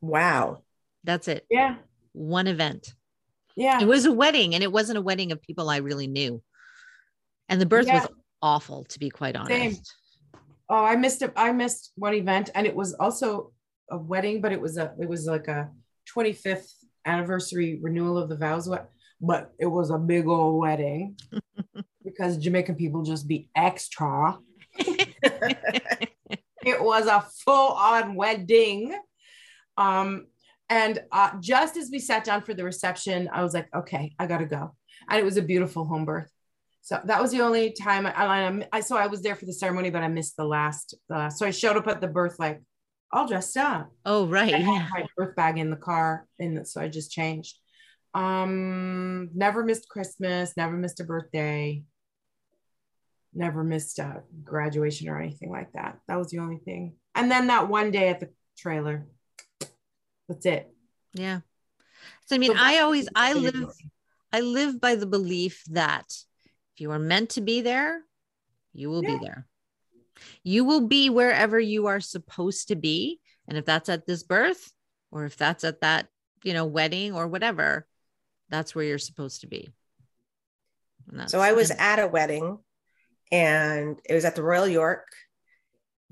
[0.00, 0.62] Wow.
[1.02, 1.46] That's it.
[1.50, 1.76] yeah.
[2.12, 2.94] One event.
[3.56, 3.80] Yeah.
[3.80, 6.42] It was a wedding, and it wasn't a wedding of people I really knew.
[7.48, 8.00] And the birth Yeah.
[8.00, 8.08] was
[8.42, 9.50] awful, to be quite honest.
[9.50, 9.74] Same.
[10.68, 11.32] Oh, I missed it.
[11.36, 13.52] I missed one event, and it was also
[13.90, 15.70] a wedding, but it was a it was like a
[16.14, 16.72] 25th
[17.04, 18.68] anniversary renewal of the vows.
[18.68, 18.90] What?
[19.20, 21.16] But it was a big old wedding
[22.16, 24.38] because Jamaican people just be extra.
[26.66, 28.98] It was a full on wedding.
[29.76, 30.28] Um,
[30.70, 34.26] and uh, just as we sat down for the reception, I was like, okay, I
[34.26, 34.74] gotta go.
[35.10, 36.30] And it was a beautiful home birth.
[36.80, 39.52] So that was the only time I, I, I so I was there for the
[39.52, 40.94] ceremony, but I missed the last.
[41.10, 41.38] The last.
[41.38, 42.62] So I showed up at the birth like
[43.12, 43.90] all dressed up.
[44.06, 44.54] oh, right.
[44.54, 44.78] I Yeah.
[44.78, 47.58] had my birth bag in the car, and so I just changed.
[48.14, 50.56] Um, never missed Christmas.
[50.56, 51.82] Never missed a birthday.
[53.34, 55.98] Never missed a graduation or anything like that.
[56.06, 56.94] That was the only thing.
[57.14, 59.06] And then that one day at the trailer.
[60.28, 60.72] That's it.
[61.14, 61.40] Yeah.
[62.26, 63.70] So I mean, So I always I live
[64.32, 66.06] I live by the belief that
[66.74, 68.02] if you are meant to be there,
[68.72, 69.18] you will Yeah.
[69.18, 69.46] be there.
[70.42, 73.20] You will be wherever you are supposed to be.
[73.48, 74.72] And if that's at this birth
[75.10, 76.08] or if that's at that,
[76.42, 77.86] you know, wedding or whatever,
[78.48, 79.72] that's where you're supposed to be.
[81.26, 82.58] So I was at a wedding
[83.32, 85.06] and it was at the Royal York.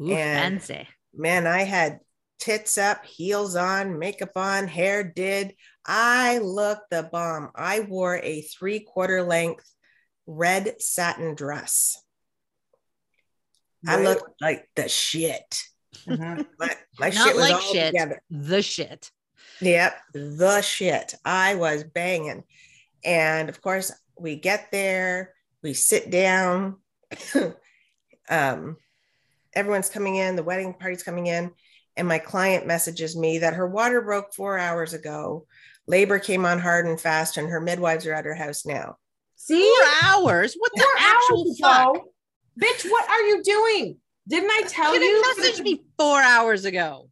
[0.00, 0.88] Ooh, and- fancy.
[1.14, 2.00] Man, I had
[2.38, 5.54] tits up, heels on, makeup on, hair did.
[5.84, 7.50] I looked the bomb.
[7.54, 9.68] I wore a three quarter length
[10.26, 12.02] red satin dress.
[13.86, 15.62] I looked like the shit.
[16.06, 16.46] Mhm.
[16.58, 17.92] My, my Not shit was like all shit.
[17.92, 18.22] together.
[18.30, 19.10] The shit.
[19.60, 21.14] Yep, the shit.
[21.24, 22.44] I was banging.
[23.04, 26.76] And of course, we get there, we sit down.
[28.30, 28.76] um,
[29.54, 31.50] everyone's coming in, the wedding party's coming in,
[31.96, 35.46] and my client messages me that her water broke four hours ago.
[35.86, 38.96] Labor came on hard and fast, and her midwives are at her house now.
[39.36, 40.54] See, Four hours.
[40.56, 41.94] What the four actual hours fuck?
[41.96, 42.04] ago.
[42.60, 43.96] Bitch, what are you doing?
[44.28, 45.22] Didn't I tell You you?
[45.24, 47.08] didn't message me four hours ago.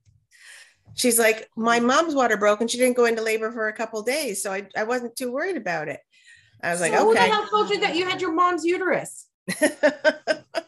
[0.95, 4.03] She's like, My mom's water broke, and she didn't go into labor for a couple
[4.03, 4.43] days.
[4.43, 5.99] So I, I wasn't too worried about it.
[6.63, 7.31] I was like, So Who the okay.
[7.31, 9.27] hell told you that you had your mom's uterus?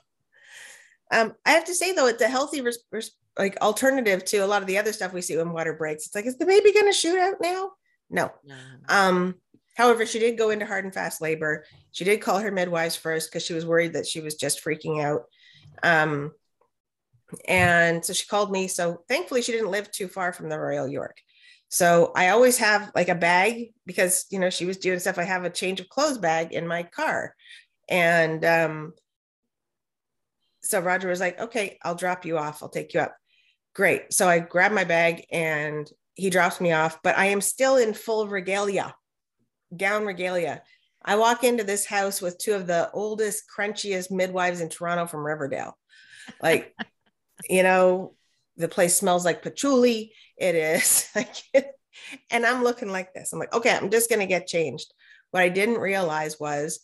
[1.12, 4.46] um, I have to say though, it's a healthy res- res- like alternative to a
[4.46, 6.06] lot of the other stuff we see when water breaks.
[6.06, 7.70] It's like, is the baby going to shoot out now?
[8.10, 8.30] No.
[8.88, 9.36] Um,
[9.74, 11.64] However, she did go into hard and fast labor.
[11.92, 15.02] She did call her midwives first because she was worried that she was just freaking
[15.02, 15.22] out.
[15.82, 16.32] Um,
[17.48, 18.68] and so she called me.
[18.68, 21.16] So thankfully, she didn't live too far from the Royal York.
[21.68, 25.16] So I always have like a bag because you know she was doing stuff.
[25.16, 27.34] I have a change of clothes bag in my car,
[27.92, 28.94] and um,
[30.62, 32.62] so Roger was like, "Okay, I'll drop you off.
[32.62, 33.14] I'll take you up."
[33.74, 34.12] Great.
[34.12, 37.94] So I grab my bag and he drops me off, but I am still in
[37.94, 38.94] full regalia,
[39.76, 40.62] gown regalia.
[41.04, 45.24] I walk into this house with two of the oldest, crunchiest midwives in Toronto from
[45.24, 45.76] Riverdale.
[46.40, 46.74] Like,
[47.48, 48.14] you know,
[48.56, 50.12] the place smells like patchouli.
[50.38, 51.34] It is like,
[52.30, 53.32] and I'm looking like this.
[53.32, 54.92] I'm like, okay, I'm just going to get changed.
[55.30, 56.80] What I didn't realize was,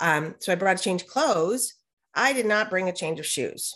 [0.00, 1.74] um, so I brought a change of clothes.
[2.14, 3.74] I did not bring a change of shoes.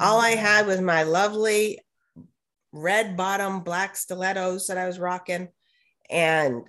[0.00, 1.80] All I had was my lovely
[2.72, 5.48] red bottom black stilettos that I was rocking
[6.08, 6.62] and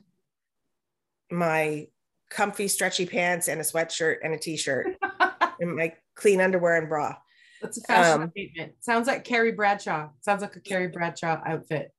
[1.31, 1.87] my
[2.29, 4.97] comfy stretchy pants and a sweatshirt and a t-shirt
[5.59, 7.15] and my clean underwear and bra.
[7.61, 8.73] That's a fashion um, statement.
[8.81, 10.09] Sounds like Carrie Bradshaw.
[10.21, 11.91] Sounds like a Carrie Bradshaw outfit.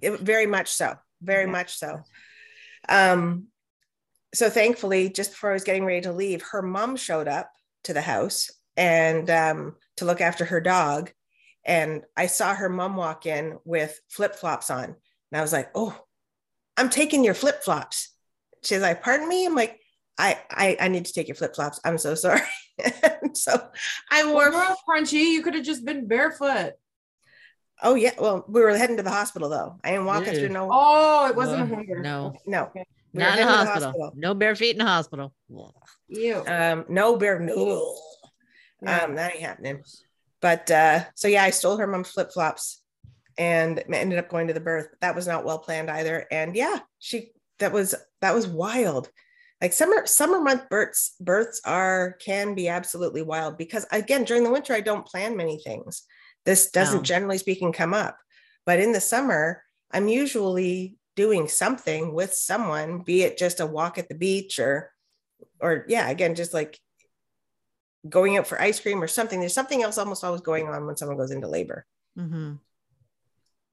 [0.00, 0.96] It, very much so.
[1.22, 1.52] Very yeah.
[1.52, 2.02] much so.
[2.88, 3.46] Um,
[4.34, 7.50] so thankfully, just before I was getting ready to leave, her mom showed up
[7.84, 11.10] to the house and um, to look after her dog.
[11.64, 14.84] And I saw her mom walk in with flip flops on.
[14.84, 14.94] And
[15.38, 15.98] I was like, oh,
[16.76, 18.14] I'm taking your flip flops.
[18.64, 19.46] She's like, pardon me?
[19.46, 19.78] I'm like,
[20.18, 21.80] I, I, I need to take your flip flops.
[21.84, 22.40] I'm so sorry.
[23.34, 23.68] so
[24.10, 25.30] I wore well, crunchy.
[25.30, 26.72] You could have just been barefoot.
[27.82, 28.12] Oh yeah.
[28.18, 29.78] Well, we were heading to the hospital though.
[29.84, 30.68] I ain't walking through no.
[30.72, 32.00] Oh, it wasn't uh, a hunger.
[32.02, 32.64] No, no.
[32.64, 32.84] Okay.
[33.12, 33.88] We Not in the hospital.
[33.88, 34.12] hospital.
[34.16, 35.32] No bare feet in the hospital.
[36.08, 36.42] You.
[36.46, 37.40] Um, no bare.
[37.40, 37.96] No.
[38.82, 39.04] Yeah.
[39.04, 39.82] Um, that ain't happening.
[40.40, 42.82] But uh, so yeah, I stole her mom's flip flops
[43.38, 44.88] and ended up going to the birth.
[45.00, 46.26] That was not well planned either.
[46.30, 49.10] And yeah, she that was that was wild.
[49.60, 54.52] Like summer summer month births births are can be absolutely wild because again during the
[54.52, 56.04] winter I don't plan many things.
[56.44, 57.02] This doesn't no.
[57.02, 58.16] generally speaking come up,
[58.66, 63.98] but in the summer I'm usually doing something with someone, be it just a walk
[63.98, 64.92] at the beach or
[65.60, 66.78] or yeah, again just like
[68.08, 69.40] going out for ice cream or something.
[69.40, 71.84] There's something else almost always going on when someone goes into labor.
[72.16, 72.54] Mm-hmm.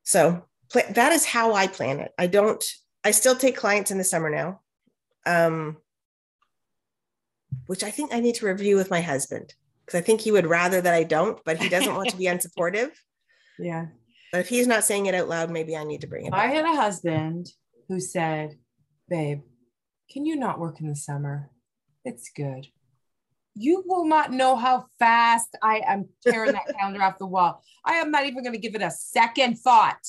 [0.02, 2.12] So pl- that is how I plan it.
[2.18, 2.64] I don't,
[3.04, 4.62] I still take clients in the summer now,
[5.28, 5.78] um,
[7.68, 9.54] which I think I need to review with my husband
[9.86, 12.26] because I think he would rather that I don't, but he doesn't want to be
[12.34, 12.90] unsupportive.
[13.60, 13.86] Yeah.
[14.32, 16.34] But if he's not saying it out loud, maybe I need to bring it.
[16.34, 17.48] I had a husband
[17.88, 18.58] who said,
[19.08, 19.42] Babe,
[20.10, 21.50] can you not work in the summer?
[22.04, 22.68] It's good
[23.56, 27.64] you will not know how fast I am tearing that calendar off the wall.
[27.86, 30.06] I am not even going to give it a second thought.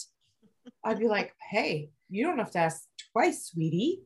[0.84, 4.00] I'd be like, hey, you don't have to ask twice, sweetie.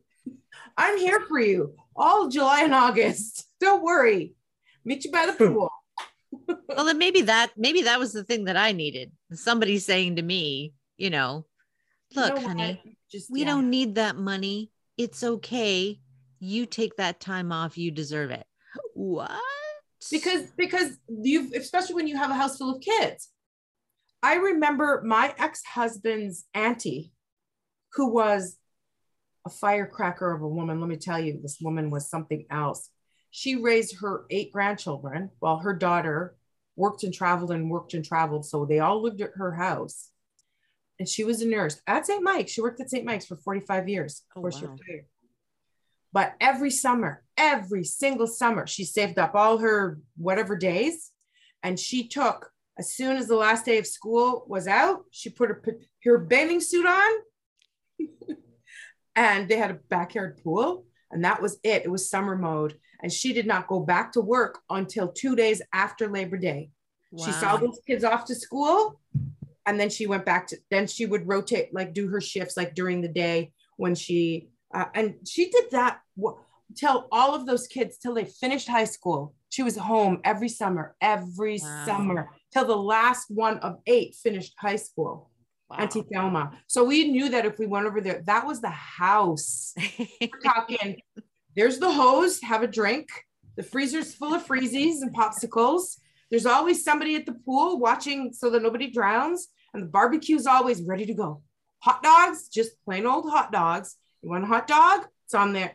[0.76, 3.46] I'm here for you all July and August.
[3.60, 4.34] Don't worry.
[4.84, 5.54] Meet you by the hmm.
[5.54, 5.70] pool.
[6.30, 9.12] Well, then maybe that maybe that was the thing that I needed.
[9.32, 11.46] Somebody saying to me, you know,
[12.14, 13.46] look, you know honey, just we yeah.
[13.46, 14.70] don't need that money.
[14.96, 16.00] It's okay.
[16.38, 17.76] You take that time off.
[17.76, 18.46] You deserve it.
[18.94, 19.30] What?
[20.10, 23.28] Because because you especially when you have a house full of kids.
[24.22, 27.14] I remember my ex-husband's auntie,
[27.94, 28.58] who was
[29.46, 30.78] a firecracker of a woman.
[30.78, 32.90] Let me tell you, this woman was something else.
[33.30, 36.36] She raised her eight grandchildren while her daughter
[36.76, 38.46] worked and traveled and worked and traveled.
[38.46, 40.10] So they all lived at her house.
[40.98, 42.22] And she was a nurse at St.
[42.22, 42.52] Mike's.
[42.52, 43.04] She worked at St.
[43.04, 44.22] Mike's for 45 years.
[44.36, 44.60] Oh, of course, wow.
[44.60, 45.06] she retired.
[46.12, 51.10] But every summer, every single summer, she saved up all her whatever days.
[51.62, 55.50] And she took, as soon as the last day of school was out, she put
[55.50, 55.62] her,
[56.04, 57.10] her bathing suit on.
[59.14, 60.86] and they had a backyard pool.
[61.10, 61.84] And that was it.
[61.84, 62.76] It was summer mode.
[63.02, 66.70] And she did not go back to work until two days after Labor Day.
[67.10, 67.26] Wow.
[67.26, 69.00] She saw those kids off to school.
[69.66, 72.74] And then she went back to, then she would rotate, like do her shifts like
[72.74, 76.00] during the day when she uh, and she did that
[76.76, 79.34] till all of those kids till they finished high school.
[79.48, 81.84] She was home every summer, every wow.
[81.86, 85.30] summer till the last one of eight finished high school.
[85.68, 85.78] Wow.
[85.78, 86.52] Auntie Thelma.
[86.66, 89.74] So we knew that if we went over there, that was the house.
[90.20, 91.00] We're talking.
[91.56, 92.40] There's the hose.
[92.42, 93.08] Have a drink.
[93.56, 95.98] The freezer's full of freezies and popsicles.
[96.30, 99.48] There's always somebody at the pool watching so that nobody drowns.
[99.74, 101.42] And the barbecue's always ready to go.
[101.80, 105.06] Hot dogs, just plain old hot dogs you want a hot dog?
[105.24, 105.72] It's on there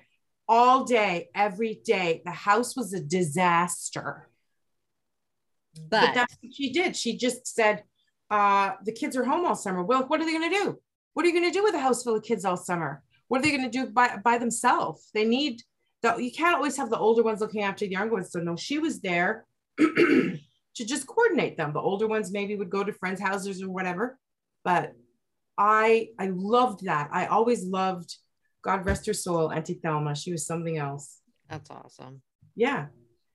[0.47, 2.21] all day, every day.
[2.25, 4.29] The house was a disaster.
[5.75, 6.95] But, but that's what she did.
[6.95, 7.83] She just said,
[8.29, 9.83] uh, the kids are home all summer.
[9.83, 10.79] Well, what are they going to do?
[11.13, 13.03] What are you going to do with a house full of kids all summer?
[13.27, 15.09] What are they going to do by, by themselves?
[15.13, 15.61] They need
[16.01, 18.31] the, you can't always have the older ones looking after the younger ones.
[18.31, 19.45] So no, she was there
[19.77, 20.39] to
[20.75, 21.73] just coordinate them.
[21.73, 24.19] The older ones maybe would go to friends' houses or whatever.
[24.63, 24.93] But
[25.57, 27.09] I I loved that.
[27.11, 28.15] I always loved
[28.61, 30.15] God rest her soul, Auntie Thelma.
[30.15, 31.21] She was something else.
[31.49, 32.21] That's awesome.
[32.55, 32.87] Yeah.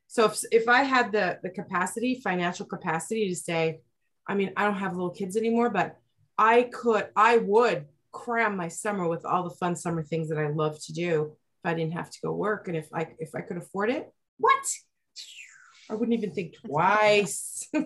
[0.08, 3.80] So if if I had the the capacity, financial capacity to say,
[4.26, 5.96] I mean, I don't have little kids anymore, but
[6.36, 10.48] I could, I would cram my summer with all the fun summer things that I
[10.48, 13.40] love to do if I didn't have to go work and if I if I
[13.40, 14.10] could afford it.
[14.38, 14.64] What?
[15.90, 17.68] I wouldn't even think twice.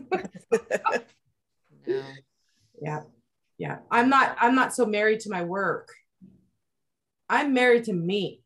[1.86, 2.02] No.
[2.80, 3.00] yeah.
[3.58, 3.78] Yeah.
[3.90, 5.90] I'm not I'm not so married to my work.
[7.28, 8.40] I'm married to me.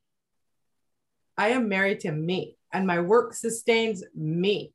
[1.36, 4.72] I am married to me and my work sustains me.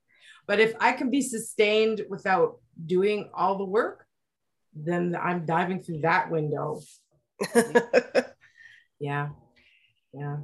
[0.48, 4.06] But if I can be sustained without doing all the work,
[4.76, 6.82] then I'm diving through that window.
[9.04, 9.30] Yeah.
[10.14, 10.38] Yeah.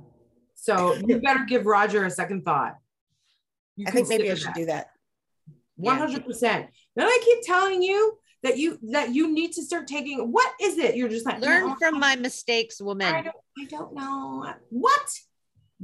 [0.56, 2.76] So you better give Roger a second thought.
[3.78, 4.56] You I think maybe I should that.
[4.56, 4.88] do that.
[5.78, 6.68] One hundred percent.
[6.98, 10.34] Then I keep telling you that you that you need to start taking.
[10.34, 10.98] What is it?
[10.98, 13.24] You're just like Learn "No, from my mistakes, I woman.
[13.24, 15.10] don't, I don't know what.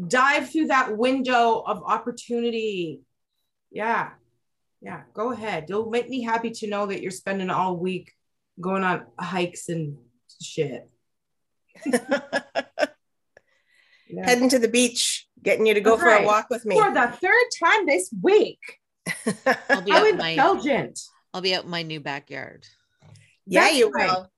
[0.10, 3.00] Dive through that window of opportunity.
[3.72, 4.10] Yeah,
[4.82, 5.04] yeah.
[5.14, 5.68] Go ahead.
[5.70, 8.12] It'll make me happy to know that you're spending all week
[8.60, 9.98] going on hikes and
[10.42, 10.90] shit.
[14.08, 14.26] Yeah.
[14.26, 16.24] Heading to the beach, getting you to go That's for right.
[16.24, 16.76] a walk with me.
[16.80, 18.60] For the third time this week.
[19.70, 21.00] I'll be How out in my indulgent.
[21.34, 22.66] I'll be out in my new backyard.
[23.46, 24.10] yeah, That's you right.
[24.10, 24.32] will.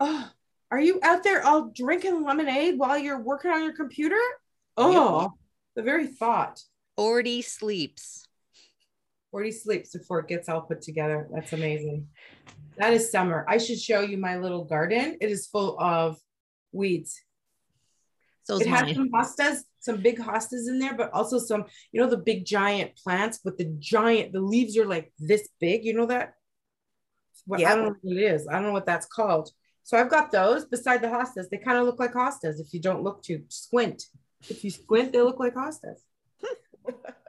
[0.00, 0.30] Oh,
[0.70, 4.20] are you out there all drinking lemonade while you're working on your computer?
[4.76, 5.32] Oh,
[5.76, 6.60] the very thought.
[6.98, 8.26] Already sleeps.
[9.32, 11.28] Or he sleeps before it gets all put together.
[11.32, 12.08] That's amazing.
[12.76, 13.44] That is summer.
[13.48, 15.16] I should show you my little garden.
[15.20, 16.18] It is full of
[16.72, 17.20] weeds.
[18.42, 18.94] So it has mine.
[18.94, 22.96] some hostas, some big hostas in there, but also some, you know, the big giant
[22.96, 25.84] plants, but the giant, the leaves are like this big.
[25.84, 26.34] You know that?
[27.46, 28.48] What I don't know what it is.
[28.48, 29.50] I don't know what that's called.
[29.82, 31.48] So I've got those beside the hostas.
[31.48, 34.04] They kind of look like hostas if you don't look too squint.
[34.48, 36.00] If you squint, they look like hostas.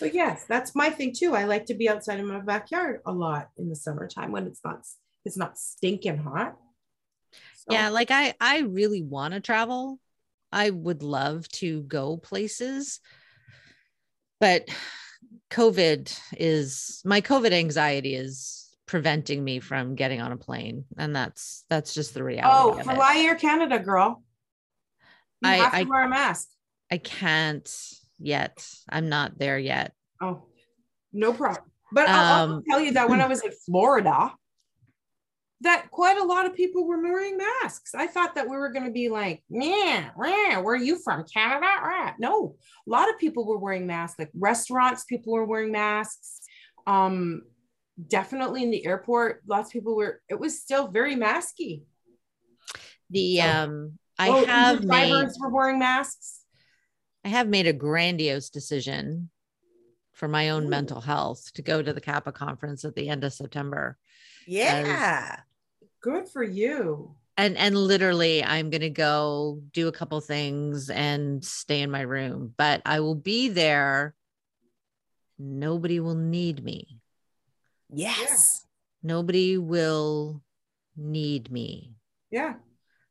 [0.00, 1.34] so yes, that's my thing too.
[1.34, 4.60] I like to be outside in my backyard a lot in the summertime when it's
[4.64, 4.84] not
[5.24, 6.56] it's not stinking hot.
[7.56, 9.98] So, Yeah, like I I really want to travel.
[10.50, 13.00] I would love to go places.
[14.40, 14.68] But
[15.50, 21.64] COVID is my COVID anxiety is preventing me from getting on a plane and that's
[21.70, 22.82] that's just the reality Oh.
[22.82, 24.24] Fly Air Canada, girl.
[25.42, 26.48] You I- have to I- wear a mask.
[26.90, 27.70] I can't
[28.20, 28.64] yet.
[28.88, 29.92] I'm not there yet.
[30.20, 30.42] Oh,
[31.12, 31.64] no problem.
[31.92, 34.32] But I'll also Um, tell you that when I was in Florida,
[35.62, 37.94] that quite a lot of people were wearing masks.
[37.94, 41.24] I thought that we were going to be like, man, where are you from?
[41.24, 41.66] Canada?
[41.82, 42.54] Rah." No,
[42.86, 44.18] a lot of people were wearing masks.
[44.18, 46.40] Like restaurants, people were wearing masks.
[46.86, 47.42] Um,
[48.08, 50.22] definitely in the airport, lots of people were.
[50.30, 51.82] It was still very masky.
[53.10, 56.39] The So- um I Oh, have Uber made drivers were wearing masks.
[57.24, 59.30] I have made a grandiose decision
[60.12, 60.68] for my own Ooh.
[60.68, 63.98] mental health to go to the CAPPA conference at the end of September.
[64.46, 65.36] Yeah.
[66.00, 67.14] Good for you.
[67.36, 72.02] And and literally I'm going to go do a couple things and stay in my
[72.02, 74.14] room, but I will be there.
[75.38, 77.00] Nobody will need me.
[77.88, 78.66] Yes.
[79.02, 80.42] Nobody will
[80.96, 81.94] need me.
[82.30, 82.54] Yeah.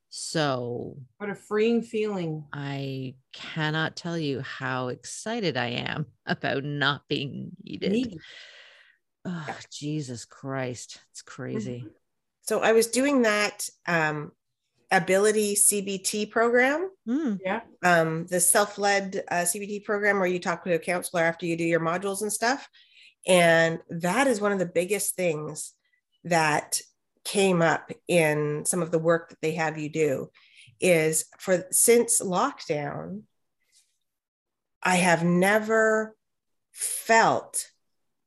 [0.09, 2.45] So What a freeing feeling.
[2.51, 7.91] I cannot tell you how excited I am about not being needed.
[7.91, 8.19] Needed.
[9.25, 10.99] Oh, Jesus Christ.
[11.11, 11.85] It's crazy.
[12.41, 14.31] So I was doing that um,
[14.91, 17.35] AbilitiCBT program, Hmm.
[17.45, 17.61] Yeah.
[17.83, 21.63] um, the self-led uh, CBT program where you talk to a counselor after you do
[21.63, 22.67] your modules and stuff.
[23.27, 25.73] And that is one of the biggest things
[26.23, 26.81] that
[27.29, 30.31] came up in some of the work that they have you do
[30.81, 33.21] is for since lockdown,
[34.81, 36.15] I have never
[36.71, 37.67] felt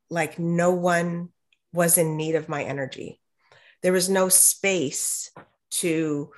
[0.09, 1.31] like no one
[1.73, 3.21] was in need of my energy.
[3.83, 5.33] There was no space
[5.81, 6.31] to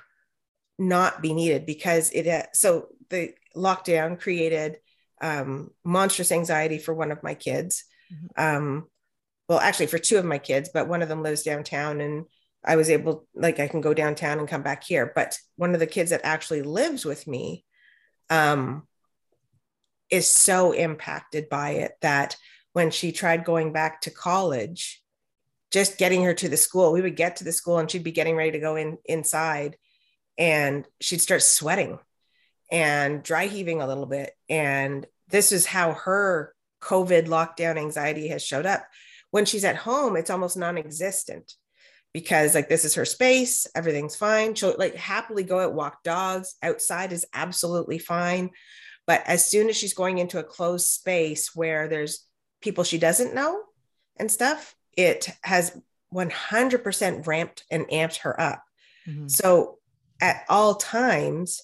[0.79, 4.77] not be needed because it uh, so the lockdown created
[5.21, 7.83] um, monstrous anxiety for one of my kids.
[8.37, 8.87] Um,
[9.47, 12.25] well, actually, for two of my kids, but one of them lives downtown, and
[12.65, 15.11] I was able, like, I can go downtown and come back here.
[15.13, 17.63] But one of the kids that actually lives with me
[18.29, 18.87] um,
[20.09, 22.35] is so impacted by it that
[22.73, 25.01] when she tried going back to college,
[25.71, 28.11] just getting her to the school, we would get to the school and she'd be
[28.11, 29.77] getting ready to go in inside
[30.37, 31.99] and she'd start sweating
[32.71, 34.31] and dry heaving a little bit.
[34.49, 38.85] And this is how her COVID lockdown anxiety has showed up.
[39.31, 41.53] When she's at home, it's almost non existent
[42.15, 44.55] because like this is her space, everything's fine.
[44.55, 46.55] She'll like happily go out, walk dogs.
[46.63, 48.51] Outside is absolutely fine.
[49.05, 52.25] But as soon as she's going into a closed space where there's
[52.61, 53.61] people she doesn't know
[54.15, 55.77] and stuff, it has
[56.13, 58.63] 100% ramped and amped her up.
[59.05, 59.27] Mm-hmm.
[59.27, 59.79] So
[60.21, 61.63] at all times,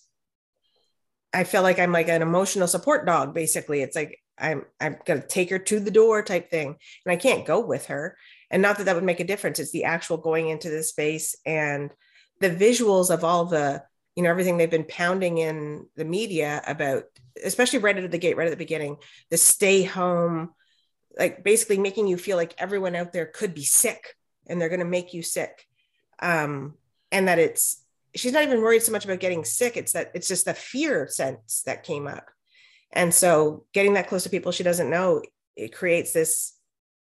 [1.33, 3.33] I feel like I'm like an emotional support dog.
[3.33, 6.75] Basically, it's like I'm I'm gonna take her to the door type thing,
[7.05, 8.17] and I can't go with her.
[8.51, 9.59] And not that that would make a difference.
[9.59, 11.89] It's the actual going into the space and
[12.41, 13.81] the visuals of all the
[14.15, 17.05] you know everything they've been pounding in the media about,
[17.43, 18.97] especially right out of the gate, right at the beginning,
[19.29, 20.49] the stay home,
[21.17, 24.15] like basically making you feel like everyone out there could be sick
[24.47, 25.65] and they're going to make you sick,
[26.21, 26.73] um,
[27.09, 27.81] and that it's
[28.13, 29.77] she's not even worried so much about getting sick.
[29.77, 32.25] It's that it's just the fear sense that came up.
[32.91, 35.21] And so getting that close to people she doesn't know,
[35.55, 36.53] it creates this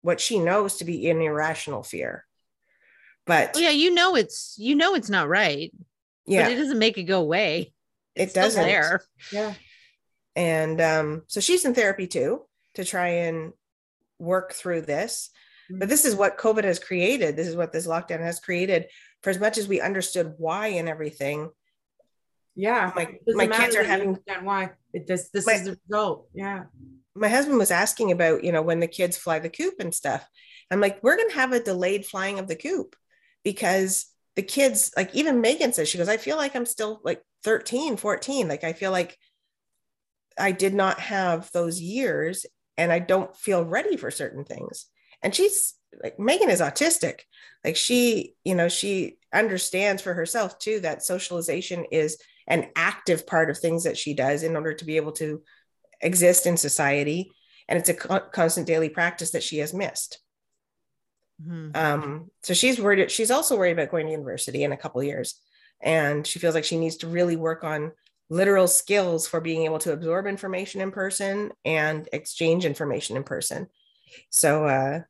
[0.03, 2.25] what she knows to be an irrational fear.
[3.27, 5.73] But yeah, you know it's you know it's not right.
[6.27, 6.45] Yeah.
[6.45, 7.73] But it doesn't make it go away.
[8.15, 8.65] It's it doesn't.
[8.65, 9.03] There.
[9.33, 9.55] Yeah.
[10.37, 12.43] And um, so she's in therapy too
[12.75, 13.53] to try and
[14.19, 15.31] work through this.
[15.73, 17.37] But this is what COVID has created.
[17.37, 18.87] This is what this lockdown has created
[19.23, 21.51] for as much as we understood why and everything.
[22.61, 26.29] Yeah, my my kids are having why it, this this my, is the result.
[26.35, 26.65] Yeah,
[27.15, 30.27] my husband was asking about you know when the kids fly the coop and stuff.
[30.71, 32.95] I'm like, we're gonna have a delayed flying of the coop
[33.45, 34.07] because
[34.37, 37.97] the kids like even Megan says she goes, I feel like I'm still like 13,
[37.97, 38.47] 14.
[38.47, 39.17] Like I feel like
[40.39, 42.45] I did not have those years
[42.77, 44.87] and I don't feel ready for certain things.
[45.23, 47.21] And she's like Megan is autistic.
[47.65, 53.51] Like she, you know, she understands for herself too that socialization is an active part
[53.51, 55.43] of things that she does in order to be able to
[56.01, 57.31] exist in society.
[57.69, 60.19] And it's a co- constant daily practice that she has missed.
[61.43, 61.71] Mm-hmm.
[61.75, 63.11] Um, so she's worried.
[63.11, 65.41] She's also worried about going to university in a couple years,
[65.81, 67.93] and she feels like she needs to really work on
[68.29, 73.67] literal skills for being able to absorb information in person and exchange information in person.
[74.31, 75.01] So uh,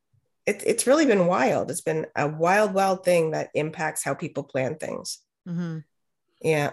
[0.45, 1.69] it, it's really been wild.
[1.69, 5.19] It's been a wild, wild thing that impacts how people plan things.
[5.47, 5.79] Mm-hmm.
[6.41, 6.71] Yeah.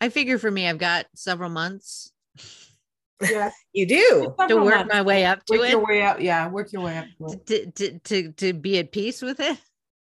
[0.00, 2.12] I figure for me, I've got several months.
[3.22, 4.94] Yeah, you do to work months.
[4.94, 5.70] my way up to work it.
[5.70, 7.06] Your way up, yeah, work your way up
[7.46, 9.58] to to to, to be at peace with it.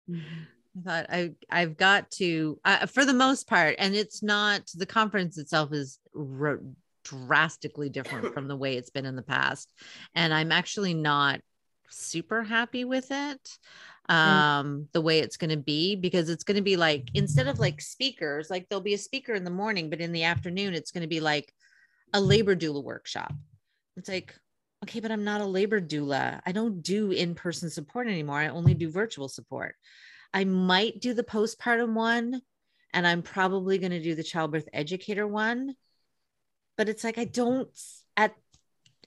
[0.10, 0.44] Mm-hmm.
[0.80, 4.86] I thought I I've got to uh, for the most part, and it's not the
[4.86, 6.00] conference itself is
[7.04, 9.72] drastically different from the way it's been in the past,
[10.16, 11.42] and I'm actually not
[11.90, 13.58] super happy with it.
[14.12, 14.92] Um mm.
[14.92, 17.80] the way it's going to be because it's going to be like instead of like
[17.80, 21.02] speakers like there'll be a speaker in the morning but in the afternoon it's going
[21.02, 21.54] to be like
[22.14, 23.34] a labor doula workshop.
[23.96, 24.36] It's like
[24.84, 26.42] okay but i'm not a labor doula.
[26.46, 28.38] I don't do in-person support anymore.
[28.38, 29.76] I only do virtual support.
[30.34, 32.42] I might do the postpartum one
[32.94, 35.76] and i'm probably going to do the childbirth educator one
[36.78, 37.70] but it's like i don't
[38.18, 38.34] at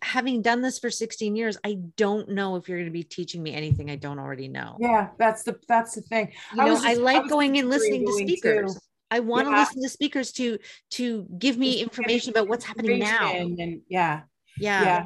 [0.04, 3.42] having done this for 16 years, I don't know if you're going to be teaching
[3.42, 4.76] me anything I don't already know.
[4.78, 6.32] Yeah, that's the that's the thing.
[6.54, 8.74] You I know, just, I like I going and listening to speakers.
[8.74, 8.80] Too.
[9.10, 9.54] I want yeah.
[9.54, 10.58] to listen to speakers to
[10.92, 13.32] to give me information about what's happening now.
[13.32, 14.22] And yeah,
[14.58, 15.04] yeah, yeah.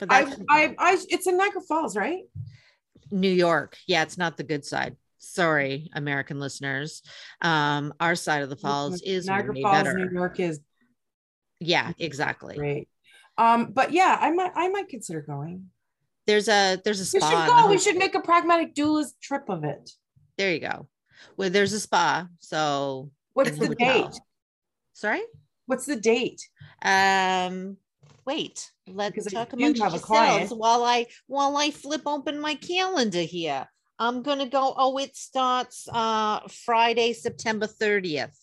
[0.00, 2.22] But I, I, I, it's in Niagara Falls, right?
[3.10, 3.76] New York.
[3.86, 4.96] Yeah, it's not the good side.
[5.18, 7.02] Sorry, American listeners.
[7.40, 9.98] Um, our side of the falls is Niagara Falls, better.
[9.98, 10.60] New York is.
[11.60, 12.56] Yeah, exactly.
[12.56, 12.88] Great.
[13.36, 15.70] Um, but yeah, I might I might consider going.
[16.26, 17.18] There's a there's a spa.
[17.18, 17.68] We should go.
[17.68, 19.90] We should make a pragmatic doula's trip of it.
[20.38, 20.88] There you go.
[21.36, 22.28] Well, there's a spa.
[22.38, 24.14] So what's the date?
[24.92, 25.22] Sorry?
[25.66, 26.40] What's the date?
[26.82, 27.76] Um
[28.24, 33.66] wait, let's talk amongst yourselves while I while I flip open my calendar here.
[33.98, 34.74] I'm gonna go.
[34.76, 38.36] Oh, it starts uh Friday, September 30th.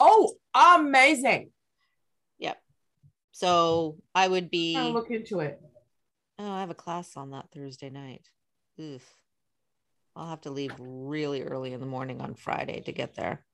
[0.00, 1.50] Oh, amazing.
[3.38, 5.60] So I would be I'll look into it.
[6.40, 8.22] Oh, I have a class on that Thursday night.
[8.80, 9.14] Oof.
[10.16, 13.44] I'll have to leave really early in the morning on Friday to get there.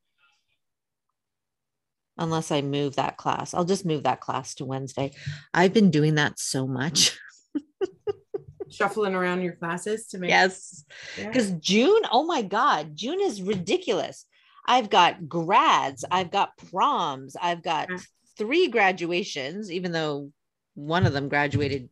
[2.16, 3.52] Unless I move that class.
[3.52, 5.10] I'll just move that class to Wednesday.
[5.52, 7.18] I've been doing that so much.
[8.70, 10.82] Shuffling around your classes to make Yes.
[11.18, 11.56] Because yeah.
[11.60, 14.24] June, oh my God, June is ridiculous.
[14.66, 17.90] I've got grads, I've got proms, I've got
[18.36, 20.32] three graduations, even though
[20.74, 21.88] one of them graduated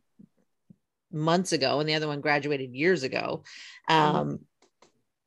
[1.11, 3.43] months ago and the other one graduated years ago.
[3.87, 4.39] Um,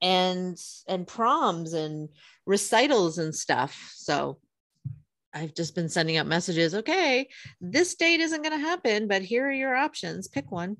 [0.03, 2.11] and and proms and
[2.45, 3.93] recitals and stuff.
[3.95, 4.39] So
[5.33, 6.75] I've just been sending out messages.
[6.75, 7.29] Okay,
[7.61, 10.29] this date isn't going to happen, but here are your options.
[10.29, 10.77] Pick one.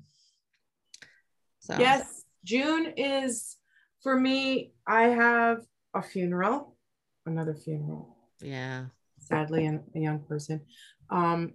[1.59, 3.57] So Yes, June is
[4.03, 4.71] for me.
[4.85, 5.61] I have
[5.93, 6.77] a funeral,
[7.25, 8.15] another funeral.
[8.39, 8.85] yeah.
[9.27, 10.61] Sadly, and a young person.
[11.09, 11.53] Um,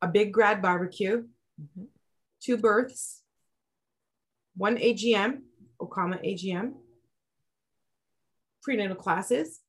[0.00, 1.26] a big grad barbecue,
[1.60, 1.88] Mhm.
[2.40, 3.22] two births,
[4.56, 5.42] one AGM,
[5.80, 6.74] Okama AGM,
[8.62, 9.60] prenatal classes.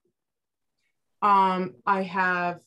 [1.21, 2.61] Um, I have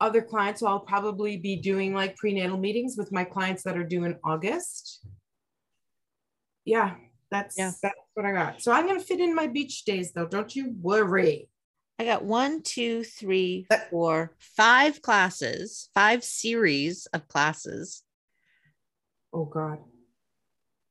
[0.00, 3.84] other clients, so I'll probably be doing like prenatal meetings with my clients that are
[3.84, 5.06] due in August.
[6.64, 6.96] Yeah,
[7.30, 7.72] that's Yeah.
[7.82, 8.62] that's what I got.
[8.62, 10.26] So I'm gonna fit in my beach days though.
[10.26, 11.48] Don't you worry.
[11.98, 18.02] I got one, two, three, four, five classes, five series of classes,
[19.32, 19.78] Oh God.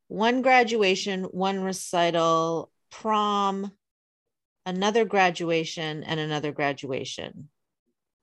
[0.08, 3.72] one graduation, one recital, prom,
[4.66, 7.50] another graduation, and another graduation.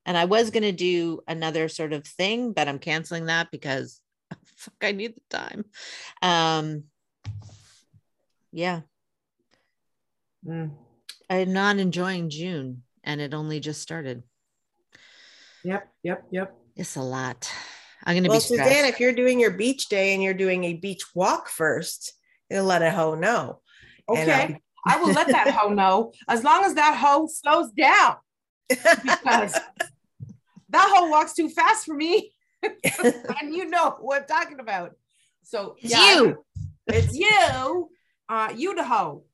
[0.07, 4.01] And I was going to do another sort of thing, but I'm canceling that because
[4.57, 5.65] fuck, I need the time.
[6.23, 6.85] Um,
[8.53, 8.81] yeah,
[10.47, 10.71] Mm.
[11.31, 14.25] I'm not enjoying June and it only just started.
[15.63, 16.57] Yep, yep, yep.
[16.75, 17.51] It's a lot.
[18.05, 18.69] I'm going to Well, be stressed.
[18.69, 22.15] Suzanne, if you're doing your beach day and you're doing a beach walk first,
[22.51, 23.61] you'll let a hoe know.
[24.09, 24.59] Okay.
[24.87, 28.17] I will let that hoe know as long as that hoe slows down
[28.69, 29.53] because
[30.71, 32.33] that hoe walks too fast for me.
[32.63, 34.97] and you know what I'm talking about.
[35.45, 36.45] So It's yeah, you.
[36.87, 37.91] It's you.
[38.29, 39.25] Uh you the hoe.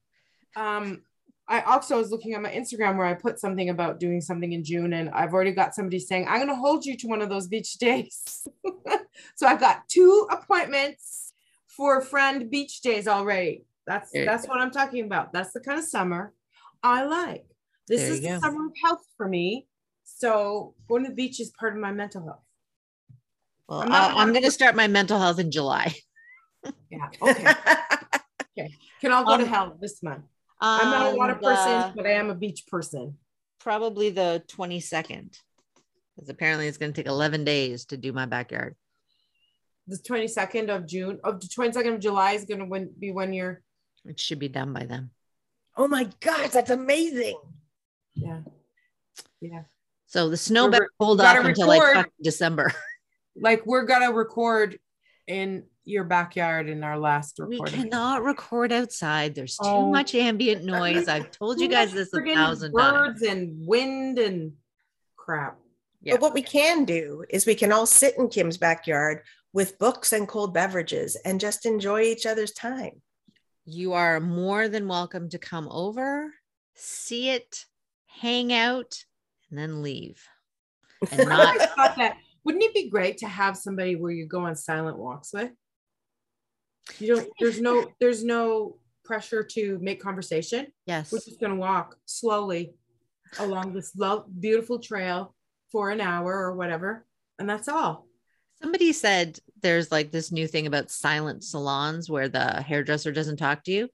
[0.57, 1.03] Um
[1.49, 4.65] I also was looking at my Instagram where I put something about doing something in
[4.65, 7.47] June, and I've already got somebody saying, I'm gonna hold you to one of those
[7.47, 8.47] beach days.
[9.37, 11.33] so I've got two appointments
[11.69, 13.65] for friend beach days already.
[13.87, 15.33] That's There that's what I'm talking about.
[15.33, 16.33] That's the kind of summer
[16.83, 17.47] I like.
[17.87, 18.41] This There is the go.
[18.41, 19.69] summer of health for me.
[20.03, 22.43] So going to the beach is part of my mental health.
[23.69, 25.95] Well, I'm I- I'm going to start my mental health in July.
[26.91, 27.09] Yeah.
[27.23, 27.55] Okay.
[28.59, 28.73] Okay.
[29.03, 30.25] Can all go to Um, hell this month.
[30.61, 33.17] I'm not a water And, person, uh, but I am a beach person.
[33.59, 35.39] probably the 22nd,
[36.15, 38.75] because apparently it's going to take 11 days to do my backyard.
[39.89, 43.63] The 22nd of June, of the 22nd of July is going to be when you're,
[44.05, 45.11] It should be done by then.
[45.77, 47.37] oh my gosh, that's amazing.
[48.15, 48.41] yeah.
[49.41, 49.63] Yeah.
[50.07, 52.73] So the snow We're better hold off gotta until like December.
[53.39, 54.79] Like we're going to record
[55.27, 57.63] in your backyard in our last recording.
[57.77, 59.35] We cannot record outside.
[59.35, 59.91] There's too Oh.
[59.91, 61.09] much ambient noise.
[61.09, 62.93] I've told you guys much this a friggin' thousand times.
[62.93, 64.53] birds and wind and
[65.17, 65.59] crap.
[66.03, 66.15] Yeah.
[66.15, 69.23] But what we can do is we can all sit in Kim's backyard
[69.53, 73.01] with books and cold beverages and just enjoy each other's time.
[73.65, 76.33] You are more than welcome to come over,
[76.75, 77.65] see it,
[78.07, 79.05] hang out,
[79.51, 80.23] and then leave.
[81.13, 84.41] And not always thought that wouldn't it be great to have somebody where you go
[84.41, 85.51] on silent walks with?
[86.99, 90.67] You don't, there's no, there's no pressure to make conversation.
[90.87, 91.13] yes.
[91.13, 92.75] We're just gonna walk slowly
[93.39, 95.35] along this love, beautiful trail
[95.71, 97.07] for an hour or whatever,
[97.39, 98.07] and that's all.
[98.63, 103.63] Somebody said there's like this new thing about silent salons where the hairdresser doesn't talk
[103.65, 103.83] to you.
[103.83, 103.91] And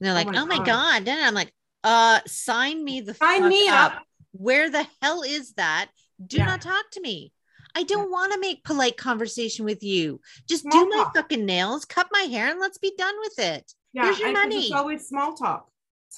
[0.00, 0.66] they're like, my oh my God.
[0.66, 1.08] God.
[1.08, 4.02] And I'm like, uh, sign me the Sign me up.
[4.32, 5.88] Where the hell is that?
[6.24, 6.46] Do Yeah.
[6.46, 7.32] not talk to me.
[7.76, 10.18] I don't want to make polite conversation with you.
[10.48, 11.14] Just Small do my talk.
[11.14, 13.70] fucking nails, cut my hair, and let's be done with it.
[13.92, 14.62] Yeah, Here's your 'cause money.
[14.64, 15.68] It's always small talk.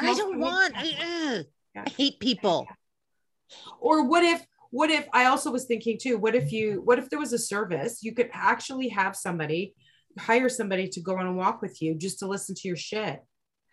[0.00, 0.40] I don't talk.
[0.40, 0.74] want.
[0.76, 0.84] I.
[1.74, 1.82] Yeah.
[1.84, 2.66] I hate people.
[3.80, 7.10] Or what if, what if I also was thinking too, what if you, what if
[7.10, 9.74] there was a service you could actually have somebody
[10.18, 13.20] hire somebody to go on a walk with you just to listen to your shit?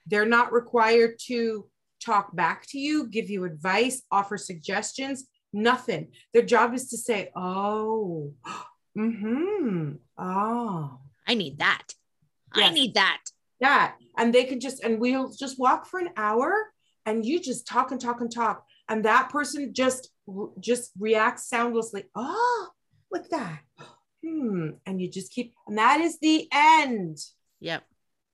[0.07, 1.67] They're not required to
[2.03, 5.25] talk back to you, give you advice, offer suggestions,
[5.55, 6.09] nothing.
[6.33, 8.33] Their job is to say, oh,
[8.97, 11.87] mm-hmm, oh, I need that.
[12.53, 13.21] I need that.
[13.59, 13.95] that.
[14.17, 16.53] And they can just, and we'll just walk for an hour
[17.05, 18.65] and you just talk and talk and talk.
[18.87, 20.09] And that person just,
[20.59, 22.03] just reacts soundlessly.
[22.15, 22.69] Oh,
[23.11, 23.59] look at that.
[24.23, 24.69] Hmm.
[24.85, 27.19] And you just keep, and that is the end
[27.65, 27.83] Yep.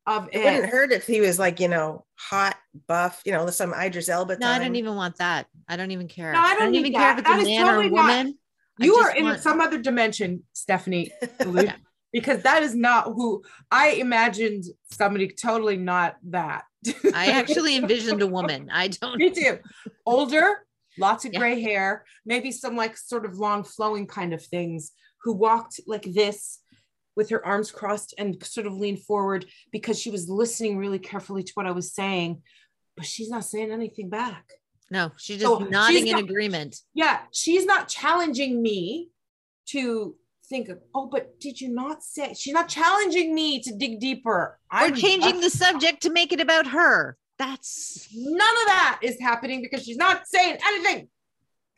[0.07, 2.57] Of It wouldn't hurt if he was like, you know, hot,
[2.87, 5.47] buff, you know, some Idris Elba No, I don't even want that.
[5.67, 6.33] I don't even care.
[6.33, 7.19] No, I don't need even care if that.
[7.19, 8.37] it's a That is man or a totally not- woman.
[8.81, 11.11] I You are in want- some other dimension, Stephanie,
[11.45, 11.75] Yeah.
[12.11, 16.63] because that is not who I imagined somebody totally not that.
[17.13, 18.69] I actually envisioned a woman.
[18.71, 19.17] I don't.
[19.17, 19.59] Me too.
[20.05, 20.65] Older,
[20.97, 21.39] lots of Yeah.
[21.39, 24.91] gray hair, maybe some like sort of long flowing kind of things,
[25.23, 26.57] who walked like this
[27.15, 31.43] with her arms crossed and sort of leaned forward because she was listening really carefully
[31.43, 32.41] to what I was saying.
[32.95, 34.49] but she's not saying anything back.
[34.89, 36.77] No, she's just So nodding she's in agreement.
[36.93, 39.09] Yeah, she's not challenging me
[39.67, 40.15] to
[40.49, 42.33] think of, oh, but did you not say?
[42.33, 44.59] She's not challenging me to dig deeper.
[44.73, 47.17] Or changing the subject to make it about her.
[47.39, 51.07] That's None of that is happening because she's not saying anything.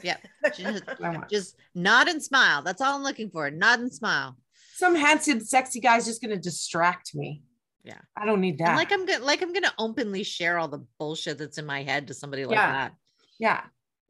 [0.01, 0.17] yeah.
[0.57, 0.83] Just,
[1.29, 2.63] just nod and smile.
[2.63, 3.49] That's all I'm looking for.
[3.51, 4.35] Nod and smile.
[4.83, 7.41] Some handsome, sexy guy's just gonna distract me.
[7.85, 7.99] Yeah.
[8.17, 8.69] I don't need that.
[8.69, 11.83] And like I'm gonna like I'm gonna openly share all the bullshit that's in my
[11.83, 12.71] head to somebody like Yeah.
[12.71, 12.91] that.
[13.39, 13.61] yeah.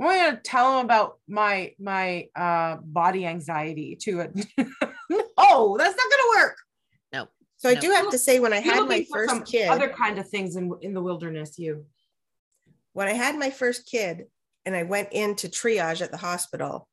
[0.02, 4.32] I'm gonna tell him about my my uh body anxiety to it.
[5.38, 6.58] oh, that's not gonna work.
[7.14, 7.28] No.
[7.58, 9.70] So I do have to say, when I You're had my looking some first kid,
[9.70, 11.60] other kind of things in in the wilderness.
[11.60, 11.86] You.
[12.94, 14.26] when I had my first kid
[14.66, 16.88] and I went into triage at the hospital,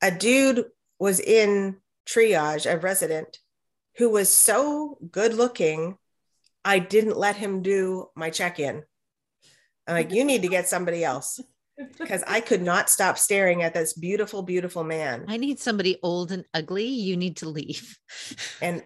[0.00, 0.64] a dude
[1.00, 1.76] was in
[2.08, 3.38] triage, a resident
[3.96, 5.96] who was so good looking,
[6.64, 8.82] I didn't let him do my check in.
[9.86, 11.40] I'm like, you need to get somebody else
[11.98, 15.24] because I could not stop staring at this beautiful, beautiful man.
[15.28, 16.86] I need somebody old and ugly.
[16.86, 17.96] You need to leave.
[18.60, 18.82] And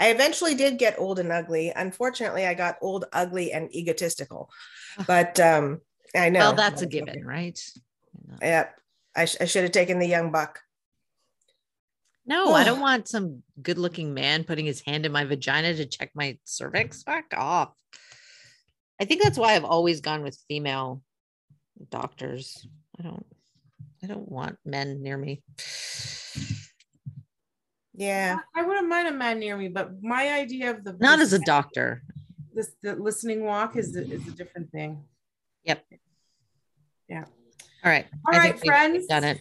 [0.00, 1.70] I eventually did get old and ugly.
[1.74, 4.48] Unfortunately, I got old, ugly, and egotistical.
[5.06, 5.80] But um,
[6.16, 6.40] I know.
[6.40, 7.60] Well, that's a given, right?
[8.40, 8.74] Yep.
[9.14, 10.60] I, sh- I should have taken the young buck.
[12.24, 15.86] No, I don't want some good looking man putting his hand in my vagina to
[15.86, 17.02] check my cervix.
[17.02, 17.72] Fuck off.
[19.00, 21.02] I think that's why I've always gone with female
[21.90, 22.66] doctors.
[22.98, 23.26] I don't
[24.02, 25.42] I don't want men near me.
[27.94, 28.38] Yeah.
[28.54, 31.38] I wouldn't mind a man near me, but my idea of the Not as a
[31.40, 32.02] doctor.
[32.54, 35.04] This the listening walk is the, is a different thing.
[35.64, 35.84] Yep.
[37.08, 37.24] Yeah.
[37.84, 38.06] All right.
[38.26, 39.06] All I right, friends.
[39.06, 39.40] Done it.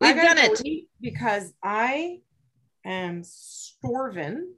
[0.00, 0.84] I We've gotta done it.
[1.00, 2.20] because I
[2.84, 4.54] am starving.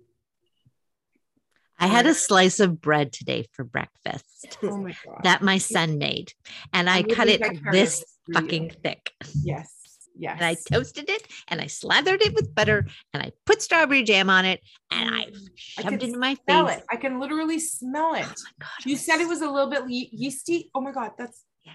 [1.78, 5.20] I had a slice of bread today for breakfast Oh my god.
[5.24, 6.32] that my son made,
[6.72, 8.40] and I I'm cut it vicariously this through you.
[8.42, 9.12] fucking thick.
[9.42, 9.78] Yes.
[10.14, 10.36] Yes.
[10.36, 14.28] And I toasted it and I slathered it with butter and I put strawberry jam
[14.28, 14.60] on it
[14.90, 15.48] and I Mm.
[15.56, 16.42] shoved can it in my face.
[16.44, 16.84] smell it.
[16.92, 18.26] I can literally smell it.
[18.26, 20.70] Oh my God, You said it was a little bit ye- yeasty.
[20.74, 21.72] Oh my god, that's Yeah.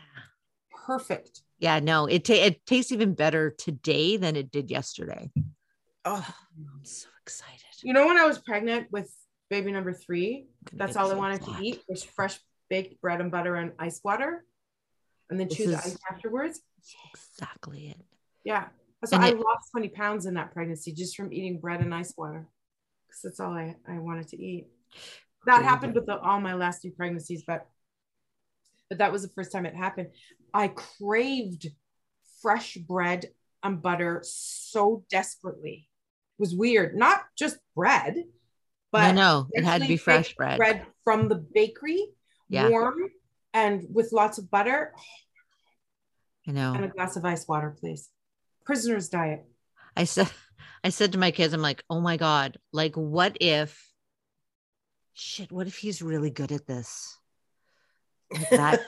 [0.85, 1.41] perfect.
[1.59, 5.31] Yeah, no, it ta- it tastes even better today than it did yesterday.
[6.05, 6.25] Oh,
[6.75, 7.61] I'm so excited.
[7.83, 9.11] You know, when I was pregnant with
[9.49, 11.57] baby number three, that's all I wanted fat.
[11.57, 12.39] to eat was fresh
[12.69, 14.43] baked bread and butter and ice water,
[15.29, 16.61] and then This chew the ice afterwards.
[17.13, 18.01] Exactly it.
[18.45, 18.67] Yeah.
[19.05, 21.93] So And I it- lost 20 pounds in that pregnancy just from eating bread and
[21.93, 22.47] ice water.
[23.07, 24.67] Because that's all I, I wanted to eat.
[25.45, 27.67] That happened with the, all my last two pregnancies, but
[28.89, 30.09] but that was the first time it happened.
[30.53, 31.67] I craved
[32.41, 33.25] fresh bread
[33.63, 35.89] and butter so desperately.
[36.37, 36.95] It was weird.
[36.95, 38.15] Not just bread,
[38.91, 40.57] but no, no, it had to be fresh bread.
[40.57, 42.05] bread from the bakery,
[42.49, 42.95] Yeah, warm
[43.53, 44.93] and with lots of butter
[46.47, 46.73] I know.
[46.73, 48.09] and a glass of ice water, please.
[48.65, 49.45] Prisoner's diet.
[49.95, 50.29] I said,
[50.83, 53.91] I said to my kids, I'm like, oh my God, like, what if,
[55.13, 57.16] shit, what if he's really good at this?
[58.31, 58.81] Like that,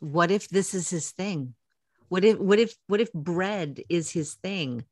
[0.00, 1.54] what if this is his thing?
[2.08, 4.84] What if, what if, what if bread is his thing?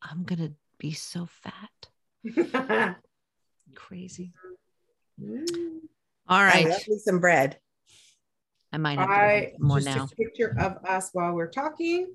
[0.00, 2.96] I'm going to be so fat.
[3.74, 4.32] Crazy.
[6.28, 7.58] All right, I love me some bread.
[8.72, 10.04] I might have I more just now.
[10.04, 12.14] a picture of us while we're talking.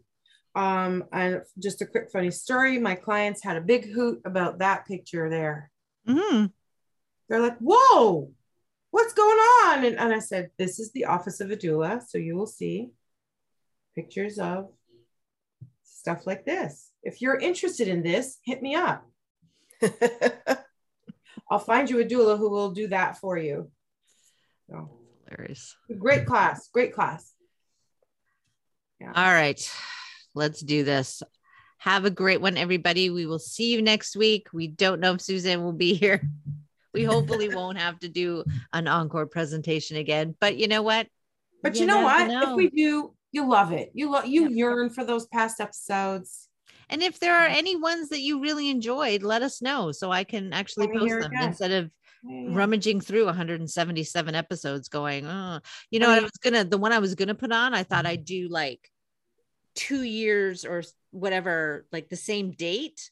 [0.55, 2.79] Um, and just a quick funny story.
[2.79, 5.69] My clients had a big hoot about that picture there.
[6.07, 6.51] Mhm.
[7.27, 8.31] They're like, whoa,
[8.95, 9.83] what's going on?
[9.83, 12.01] And, and I said, this is the office of a doula.
[12.01, 12.91] So you will see
[13.93, 14.69] pictures of
[15.83, 16.91] stuff like this.
[17.03, 19.05] If you're interested in this, hit me up.
[21.51, 23.69] I'll find you a doula who will do that for you.
[24.69, 24.89] So
[25.29, 25.75] Hilarious.
[25.99, 27.33] great class, great class.
[29.01, 29.11] Yeah.
[29.13, 29.59] All right.
[30.33, 31.21] Let's do this.
[31.79, 33.09] Have a great one, everybody.
[33.09, 34.47] We will see you next week.
[34.53, 36.21] We don't know if Suzanne will be here.
[36.95, 38.43] We hopefully won't have to do
[38.73, 40.35] an encore presentation again.
[40.39, 41.07] But you know what?
[41.61, 42.27] But you, know what?
[42.27, 43.91] never If we do, you love it.
[43.93, 46.47] You love you yearn for those past episodes.
[46.89, 50.23] And if there are any ones that you really enjoyed, let us know so I
[50.23, 51.91] can actually post them instead of
[52.23, 52.45] Yeah.
[52.49, 55.59] rummaging through 177 episodes going, oh,
[55.91, 58.05] you know I mean- was gonna the one I was gonna put on, I thought
[58.05, 58.13] mm-hmm.
[58.13, 58.89] I'd do like
[59.75, 63.11] two years or whatever, like the same date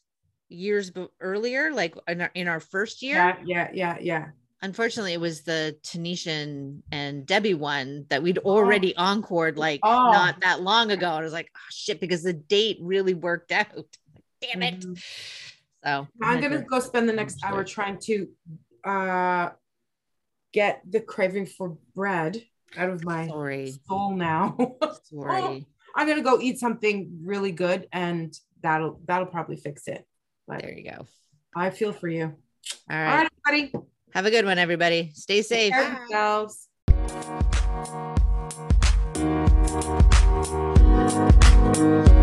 [0.54, 3.16] years be- earlier, like in our, in our first year.
[3.16, 4.26] Yeah, yeah, yeah, yeah.
[4.62, 10.10] Unfortunately, it was the Tanishan and Debbie one that we'd already encored like Oh.
[10.10, 11.06] not that long ago.
[11.08, 13.66] And I was like, oh shit, because the date really worked out.
[14.40, 14.80] Damn it.
[14.80, 15.02] Mhm.
[15.84, 18.28] So I'm gonna go spend the next hour trying to
[18.84, 19.50] uh
[20.52, 22.42] get the craving for bread
[22.76, 23.74] out of my Sorry.
[23.86, 24.56] soul now.
[25.12, 25.66] Sorry.
[25.96, 30.06] I'm gonna go eat something really good, and that'll that'll probably fix it.
[30.46, 31.06] But There you go.
[31.56, 32.24] I feel for you.
[32.24, 32.30] All
[32.90, 33.16] All right.
[33.16, 33.86] right, everybody.
[34.12, 35.10] Have a good one, everybody.
[35.14, 35.72] Stay safe.
[41.74, 42.13] Take